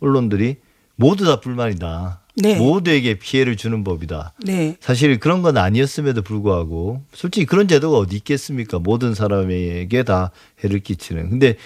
[0.01, 0.57] 언론들이
[0.97, 2.21] 모두 다 불만이다.
[2.37, 2.57] 네.
[2.57, 4.35] 모두에게 피해를 주는 법이다.
[4.45, 4.77] 네.
[4.81, 8.79] 사실 그런 건 아니었음에도 불구하고 솔직히 그런 제도가 어디 있겠습니까?
[8.79, 10.31] 모든 사람에게 다
[10.63, 11.31] 해를 끼치는.
[11.31, 11.57] 근데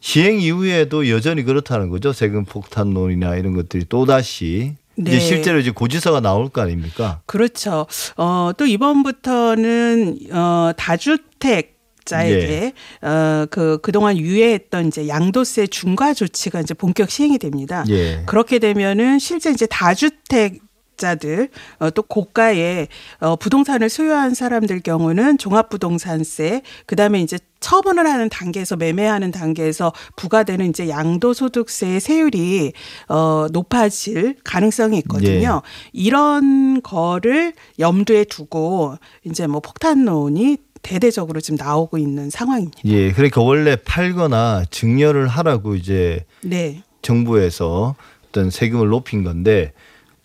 [0.00, 2.12] 시행 이후에도 여전히 그렇다는 거죠.
[2.12, 5.12] 세금 폭탄론이나 이런 것들이 또 다시 네.
[5.12, 7.20] 이제 실제로 이제 고지서가 나올 거 아닙니까?
[7.26, 7.86] 그렇죠.
[8.16, 11.72] 어, 또 이번부터는 어, 다주택
[12.04, 12.72] 자에게
[13.02, 17.84] 어, 그 그동안 유예했던 이제 양도세 중과 조치가 이제 본격 시행이 됩니다.
[17.88, 18.24] 예.
[18.26, 20.58] 그렇게 되면은 실제 이제 다주택
[20.96, 22.88] 자들 어, 또 고가의
[23.20, 30.88] 어, 부동산을 소유한 사람들 경우는 종합부동산세 그다음에 이제 처분을 하는 단계에서 매매하는 단계에서 부과되는 이제
[30.88, 32.72] 양도소득세의 세율이
[33.08, 35.62] 어 높아질 가능성이 있거든요.
[35.92, 42.80] 이런 거를 염두에 두고 이제 뭐 폭탄론이 대대적으로 지금 나오고 있는 상황입니다.
[42.86, 43.12] 예.
[43.12, 46.82] 그러니까 원래 팔거나 증여를 하라고 이제 네.
[47.02, 47.94] 정부에서
[48.28, 49.72] 어떤 세금을 높인 건데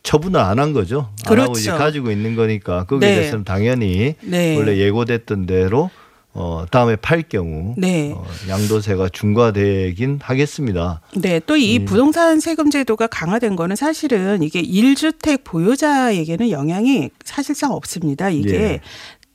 [0.07, 1.09] 처분을 안 한 거죠.
[1.25, 1.59] 안 하고 그렇죠.
[1.59, 3.15] 이제 가지고 있는 거니까 거기에 네.
[3.15, 4.55] 대해서는 당연히 네.
[4.55, 5.89] 원래 예고됐던 대로
[6.33, 8.13] 어 다음에 팔 경우 네.
[8.15, 11.01] 어, 양도세가 중과되긴 하겠습니다.
[11.15, 18.29] 네, 또 이 부동산 세금 제도가 강화된 거는 사실은 이게 1주택 보유자에게는 영향이 사실상 없습니다.
[18.29, 18.79] 이게 예.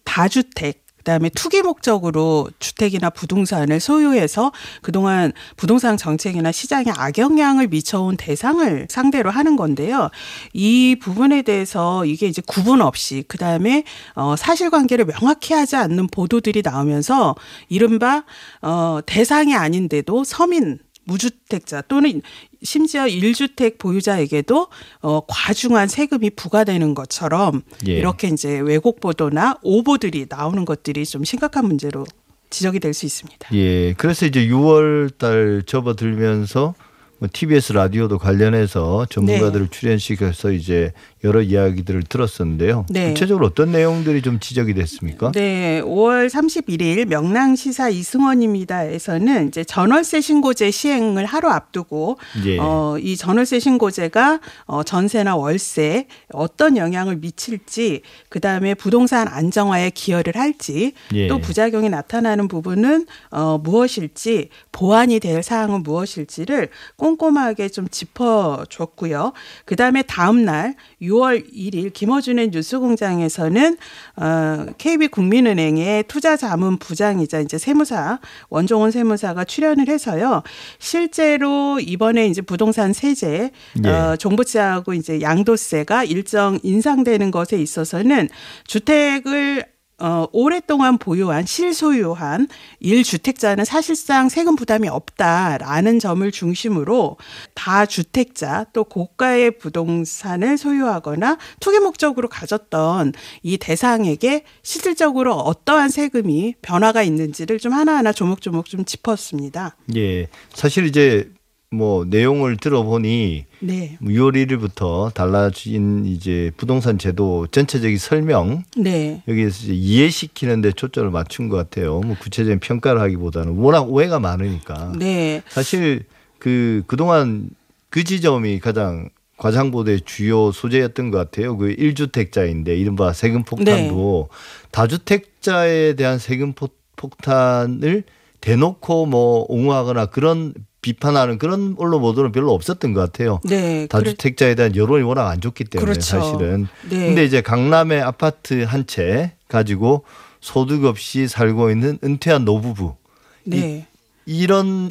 [0.04, 9.30] 다주택 그다음에 투기 목적으로 주택이나 부동산을 소유해서 그동안 부동산 정책이나 시장에 악영향을 미쳐온 대상을 상대로
[9.30, 10.10] 하는 건데요.
[10.52, 13.84] 이 부분에 대해서 이게 이제 구분 없이 그다음에
[14.14, 17.34] 어 사실관계를 명확히 하지 않는 보도들이 나오면서
[17.68, 18.24] 이른바
[18.62, 22.22] 어 대상이 아닌데도 서민 무주택자 또는
[22.62, 24.68] 심지어 1주택 보유자에게도
[25.00, 27.92] 어 과중한 세금이 부과되는 것처럼 예.
[27.94, 32.06] 이렇게 이제 왜곡 보도나 오보들이 나오는 것들이 좀 심각한 문제로
[32.50, 33.48] 지적이 될 수 있습니다.
[33.54, 33.94] 예.
[33.94, 36.91] 그래서 이제 6월 달 접어들면서 뭐
[37.30, 40.92] TBS 라디오도 관련해서 전문가들을 출연시켜서 이제
[41.24, 42.86] 여러 이야기들을 들었었는데요.
[42.90, 43.08] 네.
[43.12, 45.30] 구체적으로 어떤 내용들이 좀 지적이 됐습니까?
[45.32, 52.58] 네, 5월 31일 명랑시사 이승원입니다에서는 이제 전월세 신고제 시행을 하루 앞두고 예.
[52.58, 60.36] 어, 이 전월세 신고제가 어, 전세나 월세 어떤 영향을 미칠지 그 다음에 부동산 안정화에 기여를
[60.36, 61.28] 할지 예.
[61.28, 66.70] 또 부작용이 나타나는 부분은 어, 무엇일지 보완이 될 사항은 무엇일지를
[67.16, 69.32] 꼼꼼하게 좀 짚어줬고요.
[69.64, 73.76] 그 다음에 다음 날 6월 1일 김어준의 뉴스공장에서는
[74.16, 80.42] 어, KB국민은행의 투자자문 부장이자 이제 세무사 원종원 세무사가 출연을 해서요.
[80.78, 83.50] 실제로 이번에 이제 부동산 세제
[83.84, 83.88] 예.
[83.88, 88.28] 어, 종부세하고 이제 양도세가 일정 인상되는 것에 있어서는
[88.66, 89.71] 주택을
[90.02, 92.48] 어, 오랫동안 보유한 실소유한
[92.82, 97.18] 1주택자는 사실상 세금 부담이 없다라는 점을 중심으로
[97.54, 103.12] 다주택자 또 고가의 부동산을 소유하거나 투기 목적으로 가졌던
[103.44, 109.76] 이 대상에게 실질적으로 어떠한 세금이 변화가 있는지를 좀 하나하나 조목조목 좀 짚었습니다.
[109.94, 110.26] 예.
[110.52, 111.30] 사실 이제
[111.72, 113.96] 뭐 내용을 들어보니 네.
[114.02, 119.22] 6월 1일부터 달라진 이제 부동산 제도 전체적인 설명 네.
[119.26, 122.00] 여기에서 이제 이해시키는 데 초점을 맞춘 것 같아요.
[122.00, 124.92] 뭐 구체적인 평가를 하기보다는 워낙 오해가 많으니까.
[124.98, 125.42] 네.
[125.48, 126.04] 사실
[126.38, 127.48] 그 그동안
[127.88, 129.08] 그 지점이 가장
[129.38, 131.56] 과장보도의 주요 소재였던 것 같아요.
[131.56, 134.28] 그 1주택자인데 이른바 세금 폭탄도
[134.70, 138.04] 다주택자에 대한 세금 폭- 폭탄을
[138.42, 140.52] 대놓고 뭐 옹호하거나 그런
[140.82, 143.40] 비판하는 그런 언론 보도는 별로 없었던 것 같아요.
[143.44, 143.86] 네.
[143.86, 146.18] 다주택자에 대한 여론이 워낙 안 좋기 때문에 그렇죠.
[146.20, 146.66] 사실은.
[146.90, 147.06] 네.
[147.06, 150.04] 근데 이제 강남의 아파트 한 채 가지고
[150.40, 152.96] 소득 없이 살고 있는 은퇴한 노부부
[153.44, 153.86] 네.
[154.26, 154.90] 이런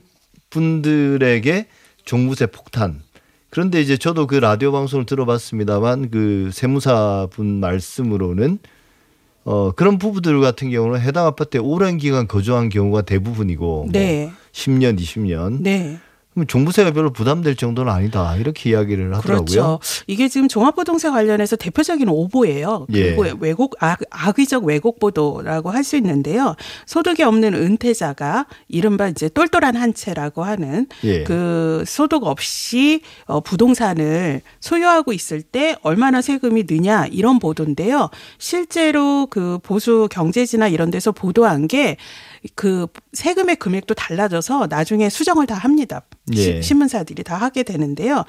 [0.50, 1.68] 분들에게
[2.06, 3.02] 종부세 폭탄.
[3.50, 8.60] 그런데 이제 저도 그 라디오 방송을 들어봤습니다만 그 세무사 분 말씀으로는
[9.44, 14.26] 어 그런 부부들 같은 경우는 해당 아파트에 오랜 기간 거주한 경우가 대부분이고 네.
[14.26, 15.62] 뭐 10년, 20년.
[15.62, 16.00] 네.
[16.34, 18.38] 그럼 종부세가 별로 부담될 정도는 아니다.
[18.38, 19.46] 이렇게 이야기를 하더라고요.
[19.46, 19.80] 그렇죠.
[20.08, 22.88] 이게 지금 종합부동세 관련해서 대표적인 오보예요.
[22.94, 23.16] 예.
[23.16, 26.56] 그리고 왜곡 악, 악의적 왜곡 보도라고 할 수 있는데요.
[26.86, 31.24] 소득이 없는 은퇴자가 이른바 이제 똘똘한 한 채라고 하는 예.
[31.24, 38.10] 그 소득 없이 어, 부동산을 소유하고 있을 때 얼마나 세금이 느냐 이런 보도인데요.
[38.38, 41.98] 실제로 그 보수 경제지나 이런 데서 보도한 게
[42.56, 46.02] 그 세금의 금액도 달라져서 나중에 수정을 다 합니다.
[46.34, 46.42] 예.
[46.42, 48.24] 시- 신문사들이 다 하게 되는데요.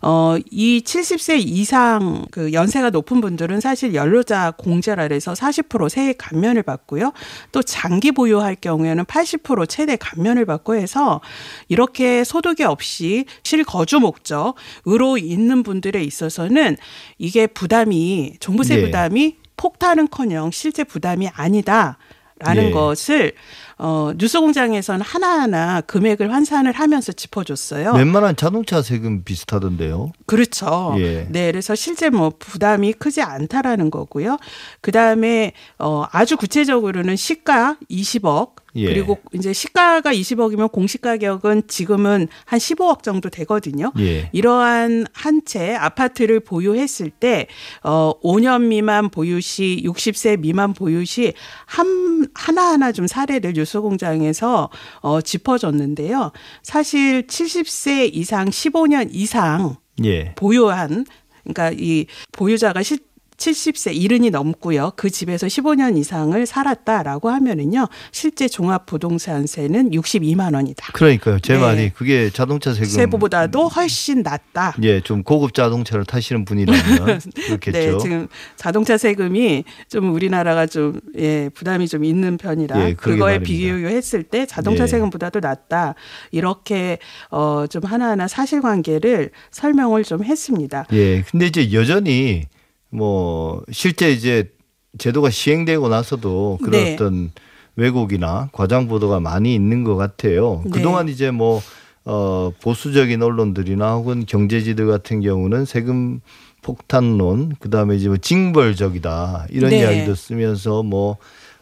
[0.00, 6.62] 어, 이 70세 이상 그 연세가 높은 분들은 사실 연료자 공제라 해서 40% 세액 감면을
[6.62, 7.12] 받고요.
[7.52, 11.20] 또 장기 보유할 경우에는 80% 최대 감면을 받고 해서
[11.68, 16.76] 이렇게 소득이 없이 실거주 목적으로 있는 분들에 있어서는
[17.18, 18.80] 이게 부담이 종부세 예.
[18.82, 21.98] 부담이 폭탄은커녕 실제 부담이 아니다.
[22.40, 22.70] 라는 예.
[22.70, 23.32] 것을
[23.78, 27.92] 어 뉴스공장에서는 하나하나 금액을 환산을 하면서 짚어줬어요.
[27.92, 30.12] 웬만한 자동차 세금 비슷하던데요.
[30.26, 30.94] 그렇죠.
[30.98, 31.26] 예.
[31.30, 34.38] 네, 그래서 실제 뭐 부담이 크지 않다라는 거고요.
[34.80, 38.86] 그 다음에 어 아주 구체적으로는 시가 20억 예.
[38.86, 43.92] 그리고 이제 시가가 20억이면 공시 가격은 지금은 한 15억 정도 되거든요.
[43.98, 44.30] 예.
[44.32, 47.46] 이러한 한 채 아파트를 보유했을 때,
[47.82, 51.32] 어, 5년 미만 보유 시, 60세 미만 보유 시,
[51.64, 54.68] 한, 하나하나 좀 사례를 뉴스 공장에서,
[55.00, 56.32] 어, 짚어줬는데요.
[56.62, 60.34] 사실 70세 이상 15년 이상 예.
[60.34, 61.06] 보유한,
[61.44, 62.98] 그러니까 이 보유자가 실
[63.38, 64.92] 70세 이른이 넘고요.
[64.96, 67.86] 그 집에서 15년 이상을 살았다라고 하면은요.
[68.12, 70.92] 실제 종합 부동산세는 62만 원이다.
[70.92, 71.38] 그러니까요.
[71.38, 71.60] 제 네.
[71.60, 74.74] 말이 그게 자동차 세금 세부보다도 훨씬 낮다.
[74.82, 77.78] 예, 좀 고급 자동차를 타시는 분이라면 그렇겠죠.
[77.78, 83.38] 네, 지금 자동차 세금이 좀 우리나라가 좀 예, 부담이 좀 있는 편이라 예, 그거에.
[83.38, 84.86] 비교했을 때 자동차 예.
[84.88, 85.94] 세금보다도 낮다.
[86.32, 86.98] 이렇게
[87.30, 90.86] 어 좀 하나하나 사실관계를 설명을 좀 했습니다.
[90.92, 92.44] 예, 근데 이제 여전히
[92.90, 94.50] 뭐 실제 이제
[94.98, 96.94] 제도가 시행되고 나서도 그런 네.
[96.94, 97.30] 어떤
[97.76, 100.62] 왜곡이나 과장 보도가 많이 있는 것 같아요.
[100.64, 100.70] 네.
[100.70, 101.60] 그동안 이제 뭐
[102.04, 106.20] 어, 보수적인 언론들이나 혹은 경제지들 같은 경우는 세금
[106.62, 109.80] 폭탄론, 그 다음에 이제 뭐 징벌적이다 이런 네.
[109.80, 111.18] 이야기도 쓰면서 뭐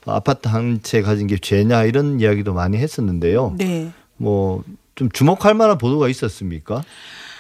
[0.07, 3.57] 아파트 한 채 가진 게 죄냐 이런 이야기도 많이 했었는데요.
[3.59, 3.91] 네.
[4.17, 6.83] 뭐좀 주목할 만한 보도가 있었습니까?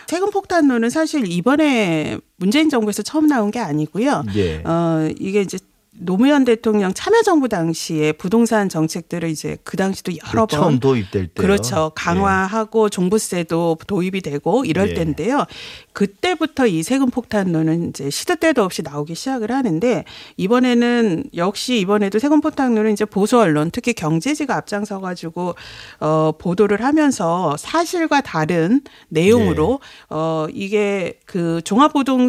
[0.07, 4.25] 세금 폭탄론은 사실 이번에 문재인 정부에서 처음 나온 게 아니고요.
[4.37, 4.63] 예.
[4.65, 5.59] 어, 이게 이제
[5.99, 11.93] 노무현 대통령 참여정부 당시에 부동산 정책들을 이제 그 당시도 여러 번 처음 도입될 때 그렇죠.
[11.95, 14.95] 강화하고 종부세도 도입이 되고 이럴 예.
[14.95, 15.45] 때인데요.
[15.97, 20.05] 그때부터 이 세금 폭탄론은 이제 시도 때도 없이 나오기 시작을 하는데
[20.37, 25.55] 이번에는 역시 이번에도 세금 폭탄론은 이제 보수 언론 특히 경제지가 앞장서 가지고
[25.99, 29.81] 어 보도를 하면서 사실과 다른 내용으로
[30.11, 32.29] 어 이게 그 종합 부동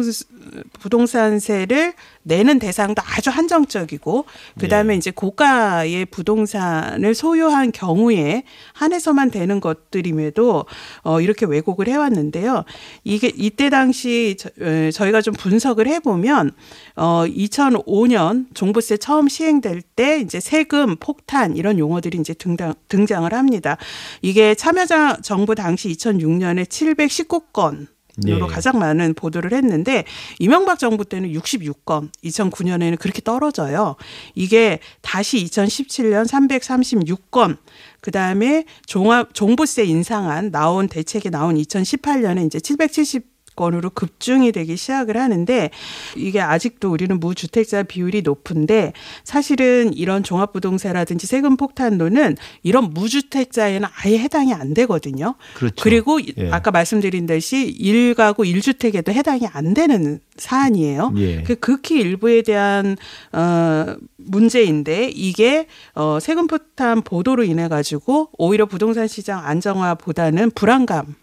[0.80, 1.92] 부동산세를
[2.22, 4.24] 내는 대상도 아주 한정 한정적이고
[4.58, 10.64] 그다음에 이제 고가의 부동산을 소유한 경우에 한해서만 되는 것들임에도
[11.02, 12.64] 어 이렇게 왜곡을 해 왔는데요.
[13.04, 14.48] 이게 이때 당시 저,
[14.92, 16.52] 저희가 좀 분석을 해보면
[16.96, 23.76] 어 2005년 종부세 처음 시행될 때 이제 세금 폭탄 이런 용어들이 이제 등장 등장을 합니다.
[24.22, 27.88] 이게 참여자 정부 당시 2006년에 719건
[28.26, 28.52] 으로 예.
[28.52, 30.04] 가장 많은 보도를 했는데
[30.40, 33.94] 이명박 정부 때는 66건, 2009년에는 그렇게 떨어져요.
[34.34, 37.58] 이게 다시 2017년 336건,
[38.00, 45.16] 그 다음에 종합 종부세 인상안 나온 대책이 나온 2018년에 이제 770 건으로 급증이 되기 시작을
[45.16, 45.70] 하는데
[46.16, 48.92] 이게 아직도 우리는 무주택자 비율이 높은데
[49.24, 55.34] 사실은 이런 종합부동산이라든지 세금 폭탄론은 이런 무주택자에는 아예 해당이 안 되거든요.
[55.54, 55.74] 그렇죠.
[55.82, 56.50] 그리고 예.
[56.52, 61.14] 아까 말씀드린 듯이 일가구 일주택에도 해당이 안 되는 사안이에요.
[61.16, 61.42] 예.
[61.42, 62.96] 그 극히 일부에 대한
[63.32, 71.16] 어 문제인데 이게 어 세금 폭탄 보도로 인해 가지고 오히려 부동산 시장 안정화보다는 불안감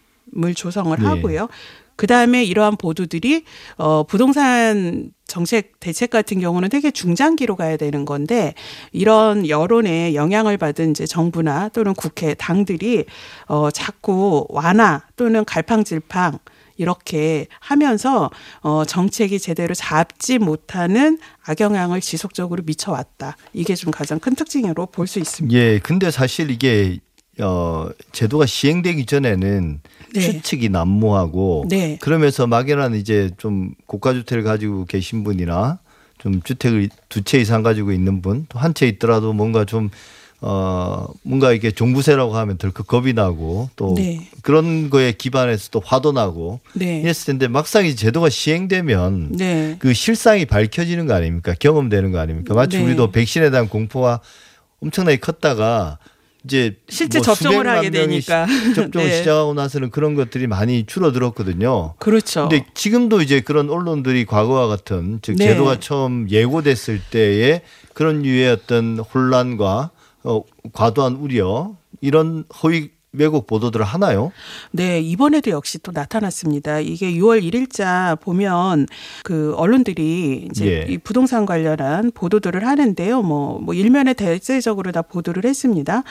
[0.44, 1.04] 을 조성을 예.
[1.04, 1.48] 하고요.
[1.96, 3.44] 그 다음에 이러한 보도들이
[3.76, 8.54] 어 부동산 정책 대책 같은 경우는 되게 중장기로 가야 되는 건데
[8.92, 13.04] 이런 여론에 영향을 받은 이제 정부나 또는 국회 당들이
[13.46, 16.38] 어 자꾸 완화 또는 갈팡질팡
[16.78, 18.30] 이렇게 하면서
[18.60, 23.36] 어 정책이 제대로 잡지 못하는 악영향을 지속적으로 미쳐왔다.
[23.54, 25.58] 이게 좀 가장 큰 특징으로 볼 수 있습니다.
[25.58, 26.98] 예, 근데 사실 이게
[27.40, 29.80] 어 제도가 시행되기 전에는
[30.14, 30.20] 네.
[30.20, 31.98] 추측이 난무하고 네.
[32.00, 35.78] 그러면서 막연한 이제 좀 고가 주택을 가지고 계신 분이나
[36.18, 39.90] 좀 주택을 두 채 이상 가지고 있는 분 또 한 채 있더라도 뭔가 좀
[40.42, 44.28] 어, 뭔가 이게 종부세라고 하면 덜컥 겁이 나고 또 네.
[44.42, 47.00] 그런 거에 기반해서 또 화도 나고 네.
[47.00, 49.76] 이랬을 텐데 막상 이 제도가 시행되면 네.
[49.78, 51.54] 그 실상이 밝혀지는 거 아닙니까?
[51.58, 52.52] 경험되는 거 아닙니까?
[52.54, 52.84] 마치 네.
[52.84, 54.20] 우리도 백신에 대한 공포가
[54.82, 55.98] 엄청나게 컸다가
[56.46, 58.46] 이제 실제 뭐 접종을 하게 되니까.
[58.46, 59.18] 시- 접종을 네.
[59.18, 61.94] 시작하고 나서는 그런 것들이 많이 줄어들었거든요.
[61.98, 62.48] 그렇죠.
[62.48, 65.48] 근데 지금도 이제 그런 언론들이 과거와 같은 즉 네.
[65.48, 67.62] 제도가 처음 예고됐을 때의
[67.94, 69.90] 그런 유의 어떤 혼란과
[70.22, 70.42] 어,
[70.72, 74.32] 과도한 우려 이런 허위 왜곡 보도들을 하나요?
[74.70, 76.80] 네, 이번에도 역시 또 나타났습니다.
[76.80, 78.86] 이게 6월 1일자 보면
[79.24, 80.92] 그 언론들이 이제 예.
[80.92, 83.22] 이 부동산 관련한 보도들을 하는데요.
[83.22, 86.02] 뭐, 뭐 일면에 대체적으로 다 보도를 했습니다.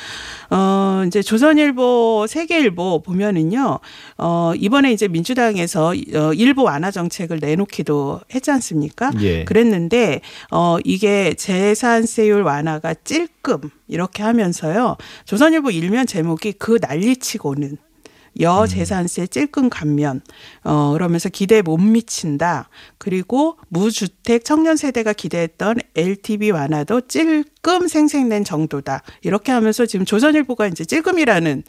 [0.49, 3.80] 어, 이제 조선일보, 세계일보 보면은요.
[4.18, 9.12] 어, 이번에 이제 민주당에서 어, 일부 완화 정책을 내놓기도 했지 않습니까?
[9.22, 9.45] 예.
[9.45, 14.97] 그랬는데 어 이게 재산세율 완화가 찔끔 이렇게 하면서요.
[15.25, 17.77] 조선일보 일면 제목이 그 난리치고는
[18.39, 20.21] 여재산세 찔끔 감면
[20.63, 22.69] 어 그러면서 기대에 못 미친다.
[22.97, 29.03] 그리고 무주택 청년 세대가 기대했던 LTV 완화도 찔끔 생생낸 정도다.
[29.21, 31.63] 이렇게 하면서 지금 조선일보가 이제 찔끔이라는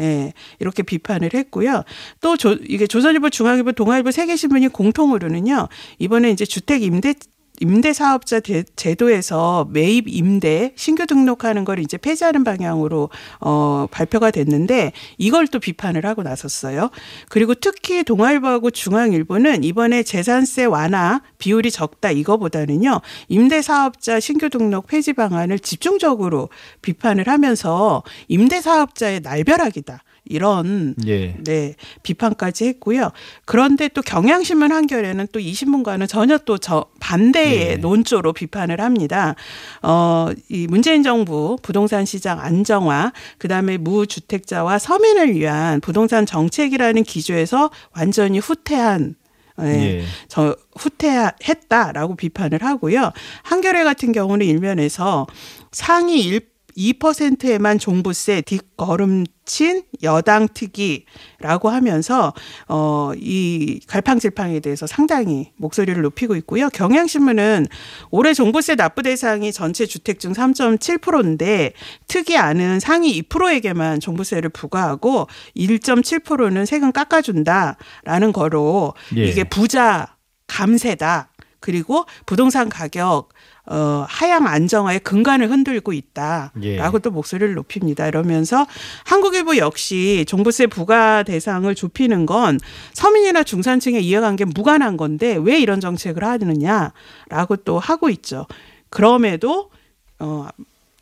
[0.00, 1.82] 예, 이렇게 비판을 했고요.
[2.20, 5.68] 또 조, 이게 조선일보, 중앙일보, 동아일보 세계신문이 공통으로는요.
[5.98, 7.14] 이번에 이제 주택 임대
[7.62, 13.08] 임대 사업자 대- 제도에서 매입 임대 신규 등록하는 걸 이제 폐지하는 방향으로
[13.40, 16.90] 어 발표가 됐는데 이걸 또 비판을 하고 나섰어요.
[17.28, 23.00] 그리고 특히 동아일보하고 중앙일보는 이번에 재산세 완화 비율이 적다 이거보다는요.
[23.28, 26.48] 임대 사업자 신규 등록 폐지 방안을 집중적으로
[26.82, 30.02] 비판을 하면서 임대 사업자의 날벼락이다.
[30.24, 31.34] 이런 예.
[31.44, 33.10] 네, 비판까지 했고요.
[33.44, 37.76] 그런데 또 경향신문 한겨레는 또 이 신문과는 전혀 또 저 반대의 네.
[37.76, 39.34] 논조로 비판을 합니다.
[39.82, 48.38] 어, 이 문재인 정부 부동산 시장 안정화, 그다음에 무주택자와 서민을 위한 부동산 정책이라는 기조에서 완전히
[48.38, 49.16] 후퇴한
[49.60, 50.04] 예, 예.
[50.28, 53.12] 저 후퇴했다라고 비판을 하고요.
[53.42, 55.26] 한겨레 같은 경우는 일면에서
[55.72, 62.32] 상위 1 2%에만 종부세 뒷걸음친 여당 특위라고 하면서
[62.68, 66.68] 어 이 갈팡질팡에 대해서 상당히 목소리를 높이고 있고요.
[66.70, 67.66] 경향신문은
[68.10, 71.72] 올해 종부세 납부 대상이 전체 주택 중 3.7%인데
[72.08, 79.24] 특이안은 상위 2%에게만 종부세를 부과하고 1.7%는 세금 깎아준다라는 거로 예.
[79.24, 80.16] 이게 부자
[80.46, 81.30] 감세다.
[81.60, 83.28] 그리고 부동산 가격
[83.66, 86.80] 어 하향 안정화의 근간을 흔들고 있다라고 예.
[87.02, 88.08] 또 목소리를 높입니다.
[88.08, 88.66] 이러면서
[89.04, 92.58] 한국일보 역시 종부세 부과 대상을 좁히는 건
[92.92, 98.46] 서민이나 중산층의 이해관계 무관한 건데 왜 이런 정책을 하느냐라고 또 하고 있죠.
[98.90, 99.70] 그럼에도
[100.18, 100.48] 어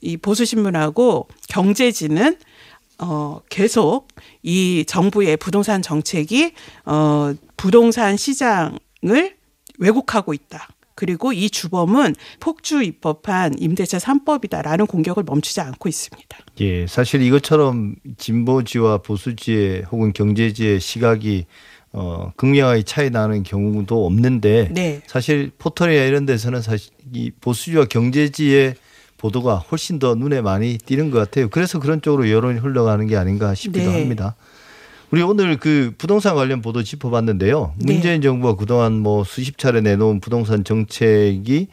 [0.03, 2.37] 이 보수 신문하고 경제지는
[2.99, 4.09] 어 계속
[4.43, 6.53] 이 정부의 부동산 정책이
[6.87, 9.37] 어 부동산 시장을
[9.79, 10.69] 왜곡하고 있다.
[11.01, 16.37] 그리고 이 주범은 폭주 입법한 임대차 3법이다라는 공격을 멈추지 않고 있습니다.
[16.61, 21.47] 예, 사실 이것처럼 진보지와 보수지의 혹은 경제지의 시각이
[21.95, 25.01] 어, 극명하게 차이 나는 경우도 없는데 네.
[25.07, 28.75] 사실 포털이나 이런 데서는 사실 이 보수지와 경제지의
[29.17, 31.49] 보도가 훨씬 더 눈에 많이 띄는 것 같아요.
[31.49, 34.01] 그래서 그런 쪽으로 여론이 흘러가는 게 아닌가 싶기도 네.
[34.01, 34.37] 합니다.
[35.11, 37.75] 우리 오늘 그 부동산 관련 보도 짚어봤는데요.
[37.79, 37.93] 네.
[37.95, 41.67] 문재인 정부가 그동안 뭐 수십 차례 내놓은 부동산 정책이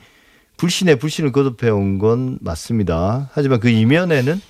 [0.58, 3.30] 불신에 불신을 거듭해 온 건 맞습니다.
[3.34, 4.42] 하지만 그 이면에는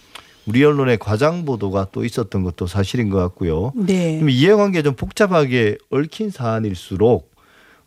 [0.45, 3.73] 우리 언론의 과장 보도가 또 있었던 것도 사실인 것 같고요.
[3.75, 4.19] 네.
[4.19, 7.35] 좀 이해관계 좀 복잡하게 얽힌 사안일수록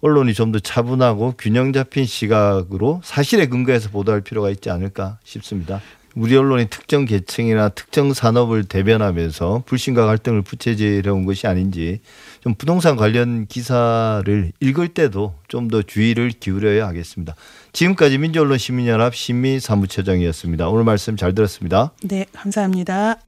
[0.03, 5.80] 언론이 좀 더 차분하고 균형 잡힌 시각으로 사실에 근거해서 보도할 필요가 있지 않을까 싶습니다.
[6.16, 12.00] 우리 언론이 특정 계층이나 특정 산업을 대변하면서 불신과 갈등을 부채질해온 것이 아닌지
[12.40, 17.36] 좀 부동산 관련 기사를 읽을 때도 좀 더 주의를 기울여야 하겠습니다.
[17.72, 20.68] 지금까지 민주언론 시민연합 신미 사무처장이었습니다.
[20.68, 21.92] 오늘 말씀 잘 들었습니다.
[22.02, 23.20] 네, 감사합니다.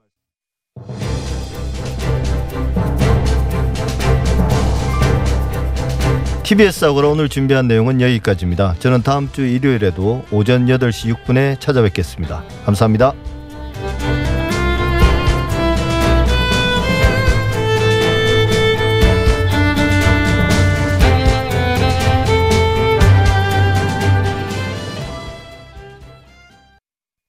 [6.42, 8.74] TBS 하고로 오늘 준비한 내용은 여기까지입니다.
[8.80, 12.42] 저는 다음 주 일요일에도 오전 8시 6분에 찾아뵙겠습니다.
[12.66, 13.14] 감사합니다.